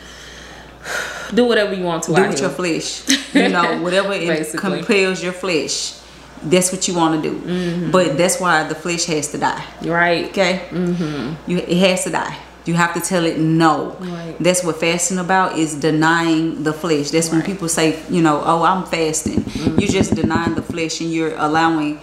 do 1.35 1.45
whatever 1.45 1.75
you 1.75 1.85
want 1.85 2.05
to. 2.05 2.15
do 2.15 2.23
with 2.29 2.41
your 2.41 2.51
flesh. 2.51 3.03
You 3.37 3.51
know, 3.51 3.83
whatever 3.83 4.13
it 4.15 4.57
compels 4.57 5.23
your 5.23 5.35
flesh. 5.35 5.93
That's 6.43 6.73
what 6.73 6.87
you 6.89 6.95
want 6.95 7.23
to 7.23 7.31
do. 7.31 7.35
Mm-hmm. 7.39 7.91
But 7.91 8.17
that's 8.17 8.41
why 8.41 8.67
the 8.67 8.75
flesh 8.75 9.05
has 9.07 9.31
to 9.33 9.39
die. 9.39 9.65
Right. 9.83 10.27
Okay. 10.31 10.67
Mm-hmm. 10.71 11.51
You 11.51 11.59
it 11.59 11.79
has 11.89 12.05
to 12.05 12.11
die. 12.11 12.37
You 12.67 12.75
have 12.75 12.93
to 12.95 13.01
tell 13.01 13.25
it 13.25 13.39
no. 13.39 13.97
Right. 14.01 14.37
That's 14.41 14.63
what 14.65 14.81
fasting 14.81 15.19
about 15.19 15.57
is 15.57 15.75
denying 15.75 16.65
the 16.65 16.73
flesh. 16.73 17.11
That's 17.11 17.31
when 17.31 17.43
people 17.43 17.69
say, 17.69 18.03
you 18.11 18.21
know, 18.23 18.43
oh, 18.45 18.63
I'm 18.65 18.85
fasting. 18.85 19.41
Mm. 19.43 19.81
You're 19.81 19.91
just 19.91 20.15
denying 20.17 20.55
the 20.57 20.63
flesh 20.63 21.01
and 21.01 21.13
you're 21.13 21.37
allowing 21.37 22.01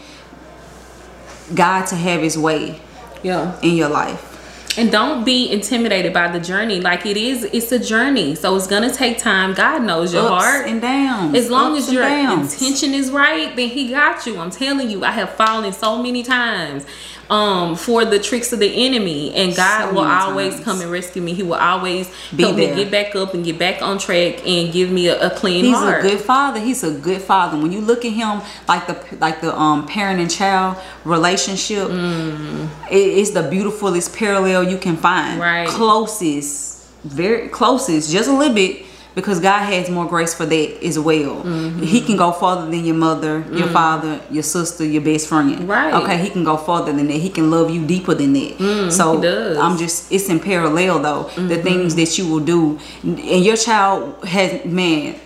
God 1.53 1.85
to 1.87 1.95
have 1.95 2.21
His 2.21 2.37
way 2.37 2.79
Yeah. 3.21 3.59
in 3.61 3.75
your 3.75 3.89
life. 3.89 4.29
And 4.75 4.91
don't 4.91 5.23
be 5.23 5.51
intimidated 5.51 6.13
by 6.13 6.29
the 6.29 6.39
journey. 6.39 6.79
Like 6.79 7.05
it 7.05 7.15
is, 7.15 7.43
it's 7.43 7.71
a 7.71 7.77
journey. 7.77 8.33
So 8.33 8.55
it's 8.55 8.65
gonna 8.65 8.91
take 8.91 9.19
time. 9.19 9.53
God 9.53 9.83
knows 9.83 10.13
your 10.13 10.23
Ups 10.23 10.43
heart. 10.45 10.67
and 10.67 10.81
downs. 10.81 11.35
As 11.35 11.51
long 11.51 11.73
Ups 11.73 11.87
as 11.89 11.93
your 11.93 12.01
downs. 12.03 12.53
intention 12.53 12.93
is 12.95 13.11
right, 13.11 13.55
then 13.55 13.69
he 13.69 13.89
got 13.89 14.25
you. 14.25 14.39
I'm 14.39 14.49
telling 14.49 14.89
you, 14.89 15.03
I 15.05 15.11
have 15.11 15.29
fallen 15.35 15.73
so 15.73 16.01
many 16.01 16.23
times 16.23 16.85
um 17.33 17.75
for 17.75 17.99
the 18.05 18.19
tricks 18.19 18.49
of 18.53 18.59
the 18.59 18.71
enemy 18.85 19.33
and 19.33 19.55
God 19.55 19.89
So 19.89 19.93
will 19.95 20.05
always 20.05 20.53
times. 20.53 20.65
come 20.65 20.81
and 20.81 20.91
rescue 20.91 21.21
me. 21.27 21.31
He 21.33 21.43
will 21.49 21.61
always 21.71 22.05
Be 22.35 22.43
help 22.43 22.55
there. 22.57 22.75
me 22.75 22.83
get 22.83 22.91
back 22.91 23.15
up 23.15 23.33
and 23.33 23.43
get 23.49 23.57
back 23.57 23.81
on 23.81 23.97
track 23.97 24.45
and 24.45 24.71
give 24.71 24.89
me 24.91 25.07
a, 25.07 25.15
a 25.27 25.29
clean 25.41 25.65
He's 25.65 25.75
heart. 25.75 26.03
a 26.05 26.07
good 26.07 26.21
father. 26.21 26.59
He's 26.59 26.83
a 26.83 26.91
good 27.07 27.21
father. 27.21 27.55
When 27.61 27.71
you 27.71 27.81
look 27.81 28.05
at 28.05 28.13
him 28.21 28.41
like 28.67 28.83
the 28.89 28.95
like 29.25 29.41
the 29.41 29.51
um 29.57 29.87
parent 29.87 30.19
and 30.19 30.29
child 30.29 30.77
relationship, 31.05 31.87
Mm. 31.89 32.67
it 32.91 33.07
is 33.21 33.31
the 33.31 33.43
beautifulest 33.55 34.15
parallel 34.15 34.63
you 34.73 34.77
can 34.77 34.95
find. 34.97 35.39
Right. 35.39 35.67
Closest, 35.67 36.85
very 37.03 37.47
closest, 37.49 38.11
just 38.11 38.29
a 38.29 38.33
little 38.33 38.53
bit. 38.55 38.85
Because 39.15 39.39
God 39.39 39.61
has 39.65 39.89
more 39.89 40.07
grace 40.07 40.33
for 40.33 40.45
that 40.45 40.83
as 40.83 40.97
well. 40.97 41.43
Mm-hmm. 41.43 41.83
He 41.83 42.01
can 42.01 42.17
go 42.17 42.31
farther 42.31 42.69
than 42.69 42.83
your 42.83 42.95
mother, 42.95 43.45
your 43.51 43.67
father, 43.67 44.19
your 44.31 44.43
sister, 44.43 44.83
your 44.83 45.03
best 45.03 45.27
friend. 45.27 45.51
Mm. 45.51 45.67
Right. 45.67 45.93
Okay, 45.93 46.17
he 46.17 46.29
can 46.29 46.43
go 46.43 46.57
farther 46.57 46.91
than 46.91 47.07
that. 47.07 47.17
He 47.17 47.29
can 47.29 47.51
love 47.51 47.69
you 47.69 47.85
deeper 47.85 48.15
than 48.15 48.33
that. 48.33 48.57
so 48.91 49.17
Mm. 49.17 49.23
Mm-hmm. 49.23 49.61
I'm 49.61 49.77
just 49.77 50.11
it's 50.11 50.29
in 50.29 50.39
parallel 50.39 50.99
though. 50.99 51.47
The 51.47 51.61
things 51.61 51.95
that 51.95 52.17
you 52.17 52.27
will 52.27 52.43
do. 52.43 52.79
And 53.03 53.45
your 53.45 53.57
child 53.57 54.25
has 54.25 54.65
man, 54.65 55.19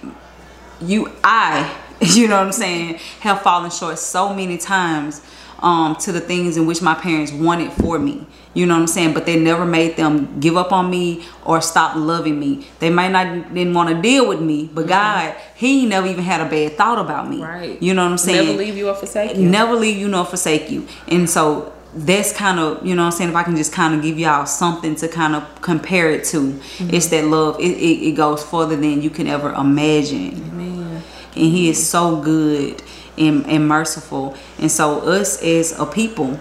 you 0.81 1.11
I 1.23 1.73
you 2.01 2.27
know 2.27 2.37
what 2.37 2.45
I'm 2.45 2.51
saying 2.51 2.95
have 3.21 3.41
fallen 3.41 3.71
short 3.71 3.97
so 3.97 4.33
many 4.33 4.57
times 4.57 5.21
um 5.59 5.95
to 5.95 6.11
the 6.11 6.19
things 6.21 6.57
in 6.57 6.65
which 6.65 6.81
my 6.81 6.93
parents 6.93 7.31
wanted 7.31 7.71
for 7.73 7.97
me 7.99 8.25
you 8.53 8.65
know 8.65 8.73
what 8.75 8.81
I'm 8.81 8.87
saying 8.87 9.13
but 9.13 9.25
they 9.25 9.39
never 9.39 9.65
made 9.65 9.95
them 9.97 10.39
give 10.39 10.55
up 10.57 10.71
on 10.71 10.89
me 10.89 11.25
or 11.45 11.61
stop 11.61 11.95
loving 11.95 12.39
me 12.39 12.67
they 12.79 12.89
might 12.89 13.11
not 13.11 13.53
didn't 13.53 13.73
want 13.73 13.89
to 13.89 14.01
deal 14.01 14.27
with 14.27 14.41
me 14.41 14.69
but 14.73 14.87
God 14.87 15.35
he 15.55 15.85
never 15.85 16.07
even 16.07 16.23
had 16.23 16.41
a 16.41 16.49
bad 16.49 16.77
thought 16.77 16.99
about 16.99 17.29
me 17.29 17.37
Mm-hmm. 17.37 17.43
Right. 17.61 17.81
you 17.81 17.93
know 17.93 18.03
what 18.03 18.11
I'm 18.11 18.17
saying 18.17 18.45
Never 18.47 18.57
leave 18.57 18.77
you 18.77 18.89
or 18.89 18.95
forsake 18.95 19.35
you. 19.35 19.47
never 19.47 19.73
leave 19.75 19.97
you 19.97 20.07
nor 20.07 20.25
forsake 20.25 20.69
you 20.71 20.87
and 21.07 21.29
so 21.29 21.73
that's 21.95 22.31
kind 22.33 22.59
of 22.59 22.85
you 22.85 22.93
know 22.95 23.01
what 23.03 23.13
i'm 23.13 23.17
saying 23.17 23.29
if 23.29 23.35
i 23.35 23.41
can 23.41 23.55
just 23.55 23.71
kind 23.73 23.95
of 23.95 24.01
give 24.03 24.19
y'all 24.19 24.45
something 24.45 24.93
to 24.95 25.07
kind 25.07 25.33
of 25.35 25.43
compare 25.61 26.11
it 26.11 26.23
to 26.25 26.37
Mm-hmm. 26.41 26.93
it's 26.93 27.07
that 27.07 27.25
love 27.25 27.59
it, 27.59 27.71
it, 27.71 28.09
it 28.09 28.11
goes 28.15 28.43
further 28.43 28.75
than 28.75 29.01
you 29.01 29.09
can 29.09 29.25
ever 29.25 29.51
imagine 29.53 30.35
Man. 30.55 30.95
and 31.35 31.45
he 31.55 31.69
is 31.69 31.89
so 31.89 32.21
good 32.21 32.83
and, 33.17 33.45
and 33.47 33.67
merciful 33.67 34.35
and 34.59 34.71
so 34.71 34.99
us 35.01 35.41
as 35.43 35.77
a 35.79 35.85
people 35.85 36.39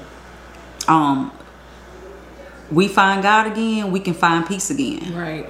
um 0.88 1.32
we 2.70 2.88
find 2.88 3.22
god 3.22 3.46
again 3.46 3.90
we 3.92 4.00
can 4.00 4.14
find 4.14 4.46
peace 4.46 4.70
again 4.70 5.14
Right. 5.14 5.48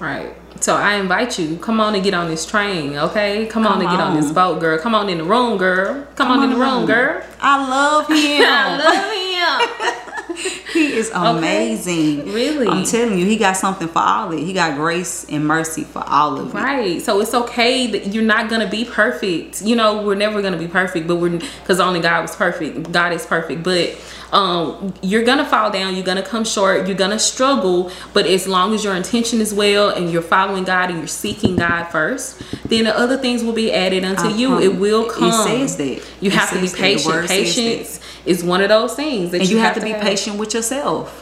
Right. 0.00 0.34
So 0.60 0.76
I 0.76 0.94
invite 0.94 1.38
you, 1.38 1.56
come 1.56 1.80
on 1.80 1.94
and 1.94 2.02
get 2.02 2.14
on 2.14 2.28
this 2.28 2.44
train, 2.46 2.96
okay? 2.96 3.46
Come, 3.46 3.66
on 3.66 3.74
Come 3.74 3.82
and 3.82 3.90
get 3.90 4.00
on 4.00 4.16
this 4.16 4.30
boat, 4.32 4.60
girl. 4.60 4.78
Come 4.78 4.94
on 4.94 5.08
in 5.08 5.18
the 5.18 5.24
room, 5.24 5.56
girl. 5.56 6.06
Come, 6.16 6.30
on, 6.30 6.42
in 6.44 6.50
the 6.50 6.56
room, 6.56 6.86
girl. 6.86 7.22
i 7.40 7.68
love 7.68 8.06
him 8.08 8.42
I 8.44 8.76
love 8.76 9.68
him. 9.78 10.00
He 10.74 10.92
is 10.96 11.10
amazing. 11.14 12.32
Really? 12.32 12.66
I'm 12.66 12.84
telling 12.84 13.18
you, 13.18 13.26
he 13.26 13.36
got 13.36 13.56
something 13.56 13.86
for 13.88 14.00
all 14.00 14.32
of 14.32 14.38
it. 14.38 14.44
He 14.44 14.52
got 14.52 14.76
grace 14.76 15.24
and 15.28 15.46
mercy 15.46 15.84
for 15.84 16.02
all 16.06 16.38
of 16.40 16.48
it. 16.48 16.54
Right. 16.58 17.00
So 17.02 17.20
it's 17.20 17.34
okay 17.34 17.86
that 17.92 18.08
you're 18.12 18.24
not 18.24 18.50
gonna 18.50 18.68
be 18.68 18.84
perfect. 18.84 19.62
You 19.62 19.76
know, 19.76 20.02
we're 20.02 20.14
never 20.16 20.42
gonna 20.42 20.56
be 20.58 20.66
perfect, 20.68 21.06
but 21.06 21.16
we're 21.16 21.38
because 21.38 21.78
only 21.80 22.00
God 22.00 22.22
was 22.22 22.34
perfect. 22.34 22.90
God 22.90 23.12
is 23.12 23.24
perfect, 23.24 23.62
but 23.62 23.96
um, 24.32 24.92
you're 25.00 25.22
gonna 25.24 25.44
fall 25.44 25.70
down. 25.70 25.94
You're 25.94 26.04
gonna 26.04 26.22
come 26.22 26.44
short. 26.44 26.88
You're 26.88 26.96
gonna 26.96 27.20
struggle. 27.20 27.92
But 28.12 28.26
as 28.26 28.48
long 28.48 28.74
as 28.74 28.82
your 28.82 28.96
intention 28.96 29.40
is 29.40 29.54
well 29.54 29.90
and 29.90 30.10
you're 30.10 30.22
following 30.22 30.64
God 30.64 30.90
and 30.90 30.98
you're 30.98 31.06
seeking 31.06 31.54
God 31.56 31.84
first, 31.84 32.42
then 32.68 32.84
the 32.84 32.98
other 32.98 33.16
things 33.16 33.44
will 33.44 33.52
be 33.52 33.72
added 33.72 34.04
unto 34.04 34.28
you. 34.28 34.48
promise. 34.48 34.64
It 34.64 34.74
will 34.76 35.06
It 35.06 35.12
come. 35.12 35.46
says 35.46 35.76
that. 35.76 36.02
You 36.20 36.30
It 36.30 36.32
have 36.32 36.50
to 36.50 36.60
be 36.60 36.68
patient. 36.68 37.14
word 37.14 37.28
says 37.28 37.54
that. 37.54 37.62
Patience 37.62 38.00
is 38.26 38.42
one 38.42 38.60
of 38.62 38.68
those 38.68 38.94
things 38.94 39.30
that 39.32 39.40
And 39.42 39.50
you, 39.50 39.56
you 39.56 39.62
have 39.62 39.74
to 39.74 39.80
be 39.82 39.92
patient 39.94 40.38
with 40.38 40.54
yourself. 40.54 41.20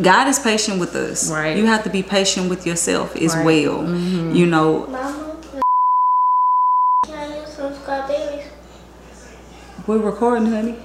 God 0.00 0.28
is 0.28 0.38
patient 0.38 0.78
with 0.80 0.94
us. 0.94 1.30
Right. 1.30 1.56
You 1.56 1.66
have 1.66 1.82
to 1.84 1.90
be 1.90 2.02
patient 2.02 2.48
with 2.48 2.66
yourself 2.66 3.16
as 3.16 3.34
Right. 3.34 3.44
well. 3.44 3.84
You 4.34 4.46
know, 4.46 4.86
Mama, 4.86 5.36
can 7.04 7.14
I 7.14 7.40
use 7.40 7.48
some 7.54 7.74
strawberries? 7.74 8.46
we're 9.86 9.98
recording, 9.98 10.50
honey. 10.52 10.76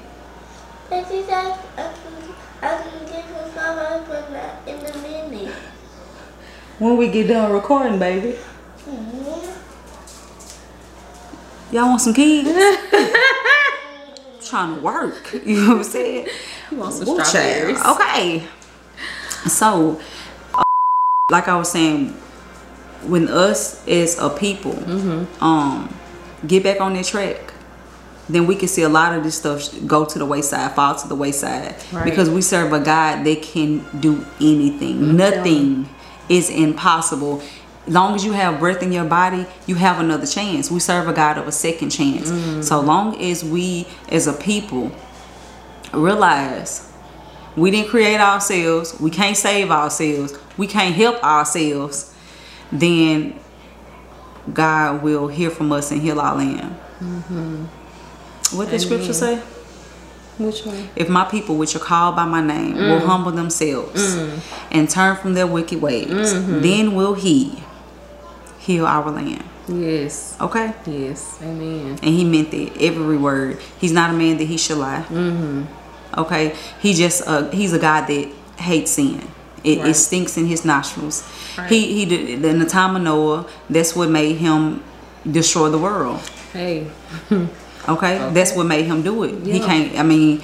And 0.91 1.05
she 1.07 1.21
said 1.23 1.33
I 1.33 1.57
can, 1.77 1.93
I 2.61 2.77
can 2.81 3.05
get 3.05 3.23
some 3.29 3.51
strawberries 3.51 4.07
in 4.67 4.75
a 4.75 4.97
minute. 5.31 5.53
When 6.79 6.97
we 6.97 7.07
get 7.09 7.27
done 7.27 7.51
recording, 7.53 7.99
baby. 7.99 8.37
Mhm. 8.89 9.53
Y'all 11.71 11.87
want 11.89 12.01
some 12.01 12.13
kids? 12.13 12.49
trying 14.55 14.75
to 14.75 14.81
work. 14.81 15.33
You 15.45 15.61
know 15.61 15.67
what 15.69 15.77
I'm 15.77 15.83
saying? 15.83 16.27
You 16.71 16.77
want 16.77 16.93
some 16.93 17.09
Ooh, 17.09 17.17
child. 17.23 17.77
Okay. 17.95 18.43
So, 19.47 19.99
uh, 20.53 20.63
like 21.31 21.47
I 21.47 21.57
was 21.57 21.69
saying, 21.71 22.09
when 23.03 23.27
us 23.27 23.85
as 23.87 24.17
a 24.17 24.29
people 24.29 24.73
Mm-hmm. 24.73 25.43
um 25.43 25.93
get 26.47 26.63
back 26.63 26.79
on 26.81 26.93
that 26.93 27.05
track, 27.05 27.53
then 28.29 28.47
we 28.47 28.55
can 28.55 28.67
see 28.67 28.81
a 28.83 28.89
lot 28.89 29.13
of 29.15 29.23
this 29.23 29.35
stuff 29.37 29.59
go 29.85 30.05
to 30.05 30.17
the 30.19 30.25
wayside, 30.25 30.73
fall 30.75 30.95
to 30.95 31.07
the 31.07 31.15
wayside, 31.15 31.75
Right. 31.91 32.05
because 32.05 32.29
we 32.29 32.41
serve 32.41 32.71
a 32.73 32.79
God 32.79 33.23
that 33.25 33.41
can 33.41 33.85
do 33.99 34.25
anything. 34.39 35.15
Nothing 35.17 35.87
is 36.29 36.49
impossible. 36.49 37.41
Long 37.87 38.15
as 38.15 38.25
you 38.25 38.31
have 38.33 38.59
breath 38.59 38.81
in 38.81 38.91
your 38.91 39.05
body, 39.05 39.45
you 39.67 39.75
have 39.75 39.99
another 39.99 40.25
chance. 40.25 40.71
We 40.71 40.79
serve 40.79 41.07
a 41.07 41.13
God 41.13 41.37
of 41.37 41.47
a 41.47 41.51
second 41.51 41.91
chance. 41.91 42.31
Mm. 42.31 42.63
So 42.63 42.79
long 42.81 43.21
as 43.21 43.43
we, 43.43 43.87
as 44.09 44.25
a 44.27 44.33
people, 44.33 44.91
realize 45.93 46.91
we 47.55 47.71
didn't 47.71 47.89
create 47.89 48.19
ourselves, 48.19 48.99
we 48.99 49.09
can't 49.11 49.37
save 49.37 49.71
ourselves, 49.71 50.37
we 50.57 50.67
can't 50.67 50.95
help 50.95 51.23
ourselves, 51.23 52.13
then 52.71 53.39
God 54.53 55.01
will 55.03 55.27
hear 55.27 55.49
from 55.49 55.71
us 55.71 55.91
and 55.91 56.01
heal 56.01 56.19
our 56.19 56.35
land. 56.35 56.75
What 58.51 58.69
the 58.69 58.79
scripture 58.79 59.13
say? 59.13 59.41
Which 60.37 60.65
one? 60.65 60.89
If 60.95 61.07
my 61.07 61.23
people, 61.25 61.55
which 61.55 61.75
are 61.75 61.79
called 61.79 62.15
by 62.15 62.25
my 62.25 62.41
name, 62.41 62.75
will 62.75 62.99
Mm. 62.99 63.05
humble 63.05 63.31
themselves 63.31 64.17
and 64.71 64.89
turn 64.89 65.15
from 65.15 65.33
their 65.33 65.47
wicked 65.47 65.81
ways, 65.81 66.07
Mm-hmm. 66.09 66.61
then 66.61 66.93
will 66.95 67.13
He 67.13 67.63
heal 68.65 68.86
our 68.86 69.10
land. 69.12 69.43
Yes. 69.67 70.36
Okay? 70.39 70.73
Yes. 70.86 71.39
Amen. 71.41 71.91
And 72.01 72.04
He 72.04 72.23
meant 72.23 72.51
that 72.51 72.78
every 72.82 73.17
word. 73.17 73.60
He's 73.80 73.91
not 73.91 74.10
a 74.10 74.13
man 74.13 74.38
that 74.38 74.45
He 74.45 74.58
should 74.58 74.78
lie. 74.78 75.04
Mm-hmm. 75.10 75.63
Okay? 76.19 76.56
He 76.80 76.93
just 76.93 77.28
uh, 77.28 77.49
He's 77.51 77.73
a 77.73 77.80
God 77.80 78.08
that 78.08 78.32
hates 78.58 78.91
sin, 78.91 79.28
It, 79.63 79.80
Right. 79.80 79.89
it 79.89 79.93
stinks 79.95 80.38
in 80.38 80.45
his 80.45 80.63
nostrils. 80.63 81.23
Right. 81.58 81.69
He 81.69 81.93
he 81.93 82.06
did 82.06 82.45
in 82.45 82.60
the 82.60 82.65
time 82.65 82.95
of 82.95 83.01
Noah. 83.01 83.47
That's 83.69 83.95
what 83.95 84.10
made 84.10 84.38
him 84.38 84.84
destroy 85.30 85.69
the 85.69 85.78
world. 85.80 86.19
Hey, 86.54 86.88
Okay, 87.88 88.17
that's 88.34 88.56
what 88.56 88.65
made 88.65 88.86
him 88.86 89.01
do 89.04 89.23
it. 89.23 89.36
Yeah. 89.43 89.54
He 89.54 89.60
can't. 89.60 89.99
I 89.99 90.04
mean, 90.04 90.41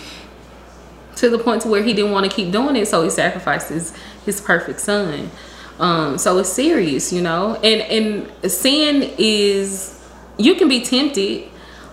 to 1.16 1.30
the 1.30 1.38
point 1.40 1.62
to 1.64 1.70
where 1.70 1.82
he 1.84 1.94
didn't 1.94 2.12
want 2.12 2.30
to 2.30 2.36
keep 2.36 2.52
doing 2.52 2.76
it, 2.76 2.88
so 2.88 3.04
he 3.04 3.10
sacrifices 3.10 3.94
his 4.26 4.42
perfect 4.42 4.80
son. 4.80 5.32
Um, 5.82 6.20
so 6.20 6.38
it's 6.38 6.50
serious, 6.50 7.12
you 7.12 7.22
know. 7.22 7.56
And 7.56 7.82
and 7.82 8.52
sin 8.52 9.14
is 9.18 10.00
you 10.38 10.56
can 10.56 10.70
be 10.70 10.82
tempted, 10.82 11.50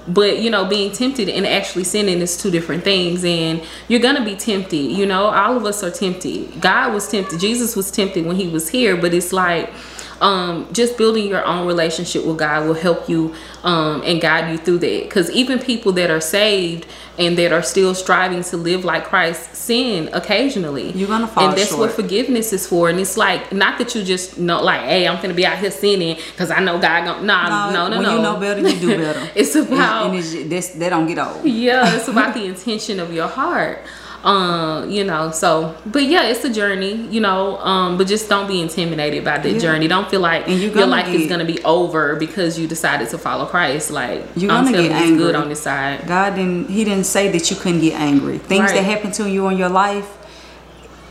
but 0.06 0.38
you 0.40 0.50
know, 0.50 0.66
being 0.66 0.92
tempted 0.92 1.28
and 1.30 1.46
actually 1.46 1.84
sinning 1.84 2.20
is 2.20 2.36
two 2.36 2.50
different 2.50 2.84
things. 2.84 3.24
And 3.24 3.62
you're 3.88 4.00
gonna 4.00 4.24
be 4.24 4.36
tempted, 4.36 4.76
you 4.76 5.06
know. 5.06 5.26
All 5.26 5.56
of 5.56 5.64
us 5.64 5.82
are 5.82 5.90
tempted. 5.90 6.60
God 6.60 6.92
was 6.92 7.08
tempted. 7.08 7.40
Jesus 7.40 7.74
was 7.74 7.90
tempted 7.90 8.26
when 8.26 8.36
he 8.36 8.46
was 8.46 8.68
here, 8.68 8.94
but 8.94 9.14
it's 9.14 9.32
like 9.32 9.72
um, 10.20 10.68
just 10.72 10.96
building 10.98 11.26
your 11.26 11.44
own 11.44 11.66
relationship 11.66 12.24
with 12.24 12.38
God 12.38 12.66
will 12.66 12.74
help 12.74 13.08
you 13.08 13.34
um, 13.62 14.02
and 14.04 14.20
guide 14.20 14.50
you 14.50 14.58
through 14.58 14.78
that. 14.78 15.04
Because 15.04 15.30
even 15.30 15.58
people 15.58 15.92
that 15.92 16.10
are 16.10 16.20
saved 16.20 16.86
and 17.18 17.36
that 17.36 17.52
are 17.52 17.62
still 17.62 17.94
striving 17.94 18.42
to 18.44 18.56
live 18.56 18.84
like 18.84 19.04
Christ 19.04 19.54
sin 19.54 20.08
occasionally. 20.12 20.92
You're 20.92 21.08
gonna 21.08 21.26
fall 21.26 21.48
And 21.48 21.58
that's 21.58 21.72
what 21.72 21.90
forgiveness 21.90 22.52
is 22.52 22.66
for. 22.66 22.88
And 22.88 23.00
it's 23.00 23.16
like 23.16 23.52
not 23.52 23.78
that 23.78 23.94
you 23.94 24.04
just 24.04 24.38
know, 24.38 24.62
like, 24.62 24.82
hey, 24.82 25.06
I'm 25.06 25.20
gonna 25.20 25.34
be 25.34 25.44
out 25.44 25.58
here 25.58 25.70
sinning 25.70 26.16
because 26.30 26.50
I 26.50 26.60
know 26.60 26.78
God. 26.78 27.04
Gonna, 27.04 27.22
nah, 27.24 27.70
no, 27.70 27.88
no, 27.88 27.96
when 27.96 28.06
no. 28.06 28.16
you 28.16 28.22
know 28.22 28.38
better, 28.38 28.60
you 28.68 28.78
do 28.78 28.96
better. 28.96 29.28
it's 29.34 29.54
about 29.56 30.06
and, 30.06 30.24
and 30.24 30.52
it's, 30.52 30.70
they 30.70 30.88
don't 30.88 31.06
get 31.06 31.18
old. 31.18 31.44
yeah 31.44 31.94
it's 31.94 32.08
about 32.08 32.34
the 32.38 32.44
intention 32.44 33.00
of 33.00 33.12
your 33.12 33.28
heart 33.28 33.80
um 34.24 34.90
you 34.90 35.04
know 35.04 35.30
so 35.30 35.76
but 35.86 36.02
yeah 36.02 36.24
it's 36.24 36.42
a 36.44 36.52
journey 36.52 36.94
you 37.06 37.20
know 37.20 37.56
um 37.58 37.96
but 37.96 38.08
just 38.08 38.28
don't 38.28 38.48
be 38.48 38.60
intimidated 38.60 39.24
by 39.24 39.38
the 39.38 39.50
Yeah. 39.52 39.58
journey 39.60 39.86
don't 39.86 40.10
feel 40.10 40.20
like 40.20 40.48
your 40.48 40.86
life 40.86 41.06
is 41.08 41.28
gonna 41.28 41.44
be 41.44 41.62
over 41.62 42.16
because 42.16 42.58
you 42.58 42.66
decided 42.66 43.08
to 43.10 43.18
follow 43.18 43.46
christ 43.46 43.92
like 43.92 44.24
You're 44.34 44.50
gonna 44.50 44.72
get 44.72 44.86
it's 44.90 45.10
good 45.10 45.34
angry. 45.34 45.34
on 45.36 45.48
this 45.48 45.62
side 45.62 46.04
God 46.08 46.34
didn't. 46.34 46.68
He 46.68 46.82
didn't 46.82 47.04
say 47.06 47.30
that 47.30 47.48
you 47.50 47.56
couldn't 47.56 47.80
get 47.80 47.94
angry. 47.94 48.38
Things 48.38 48.64
Right. 48.72 48.74
that 48.74 48.82
happen 48.84 49.12
to 49.12 49.28
you 49.30 49.46
in 49.48 49.56
your 49.56 49.68
life, 49.68 50.08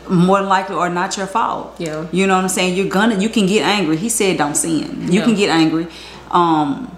more 0.08 0.40
likely, 0.42 0.76
are 0.76 0.88
not 0.90 1.16
your 1.16 1.26
fault. 1.26 1.74
Yeah. 1.78 2.06
You 2.12 2.26
know 2.26 2.34
what 2.36 2.42
I'm 2.44 2.48
saying? 2.48 2.76
You're 2.76 2.88
gonna. 2.88 3.16
You 3.18 3.28
can 3.28 3.46
get 3.46 3.62
angry. 3.62 3.96
He 3.96 4.08
said, 4.08 4.36
"Don't 4.38 4.54
sin." 4.56 5.06
You 5.12 5.20
Yeah. 5.20 5.24
can 5.24 5.34
get 5.34 5.50
angry, 5.50 5.86
um, 6.30 6.90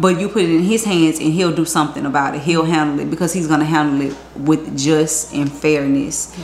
but 0.00 0.20
you 0.20 0.28
put 0.28 0.42
it 0.42 0.50
in 0.50 0.62
His 0.62 0.84
hands, 0.84 1.18
and 1.18 1.32
He'll 1.32 1.54
do 1.54 1.64
something 1.64 2.06
about 2.06 2.34
it. 2.34 2.42
He'll 2.42 2.64
handle 2.64 3.00
it 3.00 3.10
because 3.10 3.32
He's 3.32 3.46
gonna 3.46 3.64
handle 3.64 4.10
it 4.10 4.16
with 4.36 4.76
just 4.78 5.34
and 5.34 5.50
fairness. 5.50 6.36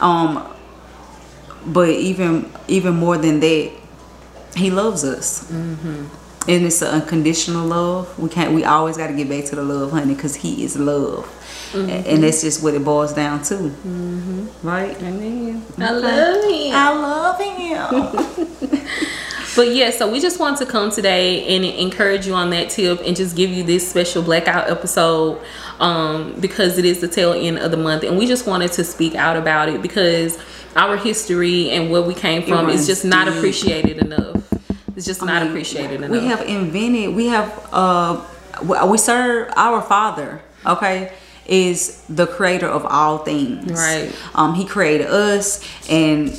Um, 0.00 0.46
but 1.66 1.90
even 1.90 2.50
even 2.68 2.94
more 2.94 3.16
than 3.18 3.40
that, 3.40 3.70
He 4.56 4.70
loves 4.70 5.04
us. 5.04 5.50
And 6.48 6.66
it's 6.66 6.82
an 6.82 6.88
unconditional 6.88 7.64
love. 7.66 8.18
We 8.18 8.28
can't. 8.28 8.52
We 8.52 8.64
always 8.64 8.96
got 8.96 9.06
to 9.06 9.14
get 9.14 9.28
back 9.28 9.44
to 9.50 9.56
the 9.56 9.62
love, 9.62 9.92
honey, 9.92 10.14
because 10.14 10.34
He 10.34 10.64
is 10.64 10.76
love, 10.76 11.24
Mm-hmm. 11.72 12.06
And 12.06 12.22
that's 12.22 12.42
just 12.42 12.62
what 12.62 12.74
it 12.74 12.84
boils 12.84 13.14
down 13.14 13.42
to, 13.44 13.54
right? 14.62 14.94
Amen. 15.02 15.64
i 15.78 15.90
love 15.90 16.44
him 16.44 16.74
I 16.74 16.90
love 16.92 17.40
Him. 17.40 18.78
But 19.54 19.74
yeah, 19.74 19.90
so 19.90 20.10
we 20.10 20.20
just 20.20 20.40
want 20.40 20.58
to 20.58 20.66
come 20.66 20.90
today 20.90 21.54
and 21.54 21.64
encourage 21.64 22.26
you 22.26 22.34
on 22.34 22.50
that 22.50 22.70
tip 22.70 23.00
and 23.04 23.14
just 23.14 23.36
give 23.36 23.50
you 23.50 23.62
this 23.62 23.88
special 23.88 24.22
blackout 24.22 24.70
episode 24.70 25.42
um, 25.78 26.40
because 26.40 26.78
it 26.78 26.84
is 26.84 27.00
the 27.00 27.08
tail 27.08 27.32
end 27.32 27.58
of 27.58 27.70
the 27.70 27.76
month. 27.76 28.02
And 28.02 28.16
we 28.16 28.26
just 28.26 28.46
wanted 28.46 28.72
to 28.72 28.84
speak 28.84 29.14
out 29.14 29.36
about 29.36 29.68
it 29.68 29.82
because 29.82 30.38
our 30.74 30.96
history 30.96 31.70
and 31.70 31.90
where 31.90 32.02
we 32.02 32.14
came 32.14 32.42
from 32.42 32.70
is 32.70 32.86
just 32.86 33.04
not 33.04 33.26
deep. 33.26 33.36
appreciated 33.36 33.98
enough. 33.98 34.42
It's 34.96 35.06
just 35.06 35.22
not 35.22 35.42
mean, 35.42 35.50
appreciated 35.50 36.02
enough. 36.02 36.10
we 36.10 36.26
have 36.26 36.42
invented. 36.42 37.14
We 37.14 37.26
have. 37.26 37.68
uh 37.72 38.24
we 38.62 38.76
we 38.86 38.98
serve 38.98 39.52
our 39.56 39.82
Father. 39.82 40.40
Okay. 40.66 41.12
Is 41.44 42.02
the 42.08 42.26
creator 42.26 42.68
of 42.68 42.86
all 42.86 43.18
things. 43.18 43.72
Right. 43.72 44.14
Um, 44.34 44.54
he 44.54 44.64
created 44.64 45.08
us, 45.08 45.60
and 45.90 46.30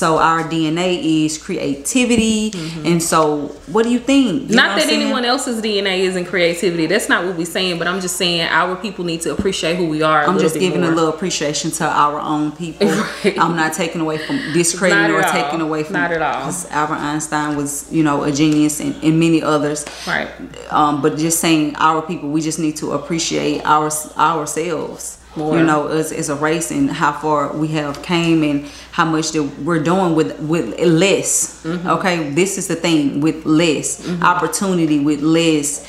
so 0.00 0.16
our 0.16 0.42
DNA 0.44 1.24
is 1.26 1.36
creativity. 1.36 2.52
And 2.86 3.02
so, 3.02 3.48
what 3.74 3.82
do 3.82 3.90
you 3.90 3.98
think? 3.98 4.48
You 4.48 4.56
not 4.56 4.78
that 4.78 4.88
anyone 4.88 5.26
else's 5.26 5.60
DNA 5.60 5.98
isn't 6.08 6.24
creativity. 6.24 6.86
That's 6.86 7.10
not 7.10 7.26
what 7.26 7.36
we're 7.36 7.44
saying. 7.44 7.78
But 7.78 7.86
I'm 7.86 8.00
just 8.00 8.16
saying 8.16 8.48
our 8.48 8.76
people 8.76 9.04
need 9.04 9.20
to 9.26 9.32
appreciate 9.32 9.76
who 9.76 9.86
we 9.86 10.00
are. 10.00 10.24
I'm 10.24 10.38
just 10.38 10.58
giving 10.58 10.82
a 10.84 10.88
little 10.88 11.10
appreciation 11.10 11.70
to 11.72 11.84
our 11.86 12.18
own 12.18 12.52
people. 12.52 12.88
Right. 13.24 13.38
I'm 13.38 13.56
not 13.56 13.74
taking 13.74 14.00
away 14.00 14.16
from 14.18 14.36
discrediting 14.54 15.14
or 15.14 15.22
all. 15.24 15.32
taking 15.32 15.60
away 15.60 15.82
from 15.84 15.94
Not 15.94 16.12
at 16.12 16.22
all. 16.22 16.44
'cause 16.44 16.66
Albert 16.70 16.94
Einstein 17.10 17.56
was, 17.56 17.86
you 17.90 18.02
know, 18.02 18.22
a 18.24 18.32
genius 18.32 18.80
and, 18.80 18.94
and 19.04 19.20
many 19.20 19.42
others. 19.42 19.84
Right. 20.06 20.28
Um, 20.70 21.02
but 21.02 21.18
just 21.18 21.40
saying 21.40 21.74
our 21.76 22.00
people, 22.00 22.30
we 22.30 22.40
just 22.40 22.58
need 22.58 22.76
to 22.76 22.92
appreciate 22.92 23.60
our 23.66 23.90
ourselves. 24.16 25.19
You 25.36 25.62
know, 25.64 25.88
as, 25.88 26.12
as 26.12 26.28
a 26.28 26.34
race 26.34 26.70
and 26.70 26.90
how 26.90 27.12
far 27.12 27.52
we 27.56 27.68
have 27.68 28.02
came 28.02 28.42
and 28.42 28.66
how 28.90 29.04
much 29.04 29.30
that 29.32 29.42
we're 29.42 29.82
doing 29.82 30.14
with 30.14 30.38
with 30.40 30.78
less. 30.80 31.62
Mm-hmm. 31.64 31.88
Okay, 31.88 32.30
this 32.30 32.58
is 32.58 32.66
the 32.66 32.76
thing 32.76 33.20
with 33.20 33.46
less 33.46 34.08
opportunity, 34.22 34.98
with 34.98 35.20
less 35.20 35.86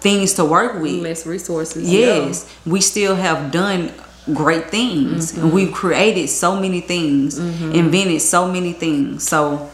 things 0.00 0.34
to 0.34 0.44
work 0.44 0.80
with. 0.82 1.02
less 1.02 1.26
resources. 1.26 1.92
Yes, 1.92 2.52
we 2.66 2.80
still 2.80 3.14
have 3.14 3.52
done 3.52 3.92
great 4.34 4.70
things. 4.70 5.36
And 5.36 5.52
we've 5.52 5.72
created 5.72 6.28
so 6.28 6.58
many 6.58 6.80
things, 6.80 7.38
invented 7.38 8.22
so 8.22 8.50
many 8.50 8.72
things. 8.72 9.26
So 9.28 9.70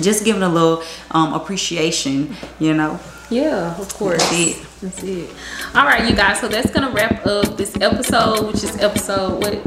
just 0.00 0.24
giving 0.24 0.42
a 0.42 0.48
little 0.48 0.82
um, 1.10 1.32
appreciation, 1.32 2.34
you 2.58 2.74
know. 2.74 3.00
Yeah, 3.30 3.76
of 3.78 3.92
course. 3.94 4.22
That's 4.80 5.02
it. 5.02 5.30
All 5.74 5.84
right, 5.84 6.08
you 6.08 6.14
guys. 6.14 6.40
So 6.40 6.48
that's 6.48 6.70
gonna 6.70 6.90
wrap 6.90 7.26
up 7.26 7.56
this 7.56 7.76
episode, 7.80 8.46
which 8.46 8.62
is 8.62 8.76
episode 8.80 9.42
what 9.42 9.62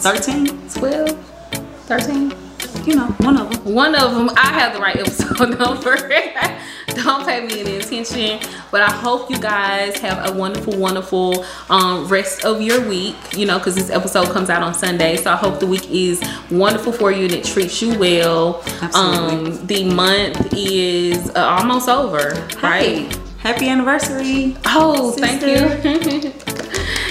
13, 0.00 0.68
12, 0.70 1.10
13? 1.86 2.44
you 2.86 2.96
know, 2.96 3.06
one 3.20 3.38
of 3.38 3.50
them. 3.50 3.74
One 3.74 3.94
of 3.94 4.14
them, 4.14 4.30
I 4.36 4.48
have 4.48 4.74
the 4.74 4.80
right 4.80 4.96
episode 4.96 5.58
number. 5.58 5.96
Don't 6.88 7.26
pay 7.26 7.44
me 7.46 7.60
any 7.60 7.76
attention. 7.76 8.40
But 8.70 8.82
I 8.82 8.90
hope 8.90 9.30
you 9.30 9.38
guys 9.38 9.98
have 9.98 10.30
a 10.30 10.36
wonderful, 10.36 10.78
wonderful 10.78 11.44
um, 11.68 12.06
rest 12.08 12.44
of 12.44 12.60
your 12.60 12.86
week. 12.86 13.16
You 13.32 13.46
know, 13.46 13.58
because 13.58 13.74
this 13.74 13.90
episode 13.90 14.28
comes 14.30 14.50
out 14.50 14.62
on 14.62 14.74
Sunday. 14.74 15.16
So 15.16 15.32
I 15.32 15.36
hope 15.36 15.60
the 15.60 15.66
week 15.66 15.90
is 15.90 16.22
wonderful 16.50 16.92
for 16.92 17.10
you 17.10 17.24
and 17.24 17.32
it 17.32 17.44
treats 17.44 17.80
you 17.80 17.98
well. 17.98 18.62
Absolutely. 18.82 19.52
Um, 19.52 19.66
the 19.66 19.94
month 19.94 20.52
is 20.52 21.30
uh, 21.30 21.56
almost 21.60 21.88
over, 21.88 22.30
right? 22.62 23.12
Hey, 23.12 23.23
happy 23.44 23.68
anniversary. 23.68 24.56
Oh, 24.64 25.10
thank 25.12 25.42
you. 25.42 26.32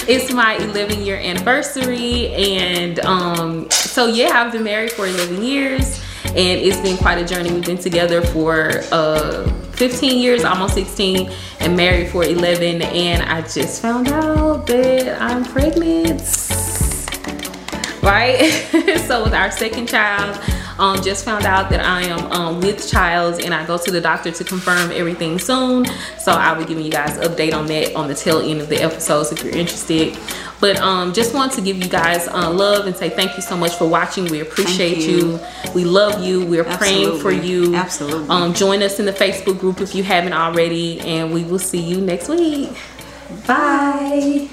it's 0.11 0.33
my 0.33 0.55
11 0.55 1.05
year 1.05 1.17
anniversary, 1.17 2.33
and 2.33 2.99
um, 3.01 3.69
so 3.69 4.07
yeah, 4.07 4.41
I've 4.41 4.51
been 4.51 4.63
married 4.63 4.91
for 4.91 5.05
11 5.05 5.43
years, 5.43 6.03
and 6.25 6.59
it's 6.59 6.81
been 6.81 6.97
quite 6.97 7.19
a 7.19 7.25
journey. 7.25 7.53
We've 7.53 7.63
been 7.63 7.77
together 7.77 8.23
for 8.23 8.81
uh, 8.91 9.47
15 9.73 10.19
years, 10.19 10.43
almost 10.43 10.73
16, 10.73 11.31
and 11.59 11.77
married 11.77 12.09
for 12.09 12.23
11. 12.23 12.81
And 12.81 13.21
I 13.21 13.41
just 13.41 13.79
found 13.79 14.07
out 14.07 14.65
that 14.65 15.21
I'm 15.21 15.45
pregnant 15.45 16.21
right? 18.03 18.49
so 19.07 19.23
with 19.23 19.33
our 19.33 19.49
second 19.49 19.87
child, 19.87 20.37
um, 20.79 21.01
just 21.01 21.25
found 21.25 21.45
out 21.45 21.69
that 21.69 21.85
I 21.85 22.03
am 22.03 22.31
um, 22.31 22.61
with 22.61 22.89
child, 22.89 23.41
and 23.41 23.53
I 23.53 23.65
go 23.65 23.77
to 23.77 23.91
the 23.91 24.01
doctor 24.01 24.31
to 24.31 24.43
confirm 24.43 24.91
everything 24.91 25.39
soon. 25.39 25.85
So 26.19 26.31
I 26.31 26.53
will 26.53 26.63
be 26.63 26.69
giving 26.69 26.85
you 26.85 26.91
guys 26.91 27.17
update 27.19 27.53
on 27.53 27.67
that 27.67 27.95
on 27.95 28.07
the 28.07 28.15
tail 28.15 28.39
end 28.39 28.61
of 28.61 28.69
the 28.69 28.81
episodes 28.81 29.31
if 29.31 29.43
you're 29.43 29.55
interested. 29.55 30.17
But 30.59 30.77
um, 30.77 31.13
just 31.13 31.33
want 31.33 31.51
to 31.53 31.61
give 31.61 31.77
you 31.77 31.89
guys 31.89 32.27
uh, 32.27 32.49
love 32.49 32.87
and 32.87 32.95
say 32.95 33.09
thank 33.09 33.35
you 33.35 33.41
so 33.41 33.57
much 33.57 33.75
for 33.75 33.87
watching. 33.87 34.25
We 34.25 34.39
appreciate 34.39 34.99
you. 34.99 35.33
you. 35.33 35.39
We 35.75 35.83
love 35.83 36.23
you. 36.23 36.45
We're 36.45 36.63
praying 36.63 37.19
for 37.19 37.31
you. 37.31 37.75
Absolutely. 37.75 38.29
Um, 38.29 38.53
join 38.53 38.81
us 38.81 38.99
in 38.99 39.05
the 39.05 39.11
Facebook 39.11 39.59
group 39.59 39.81
if 39.81 39.93
you 39.93 40.03
haven't 40.03 40.33
already, 40.33 40.99
and 41.01 41.33
we 41.33 41.43
will 41.43 41.59
see 41.59 41.81
you 41.81 41.99
next 41.99 42.29
week. 42.29 42.71
Bye. 43.45 44.49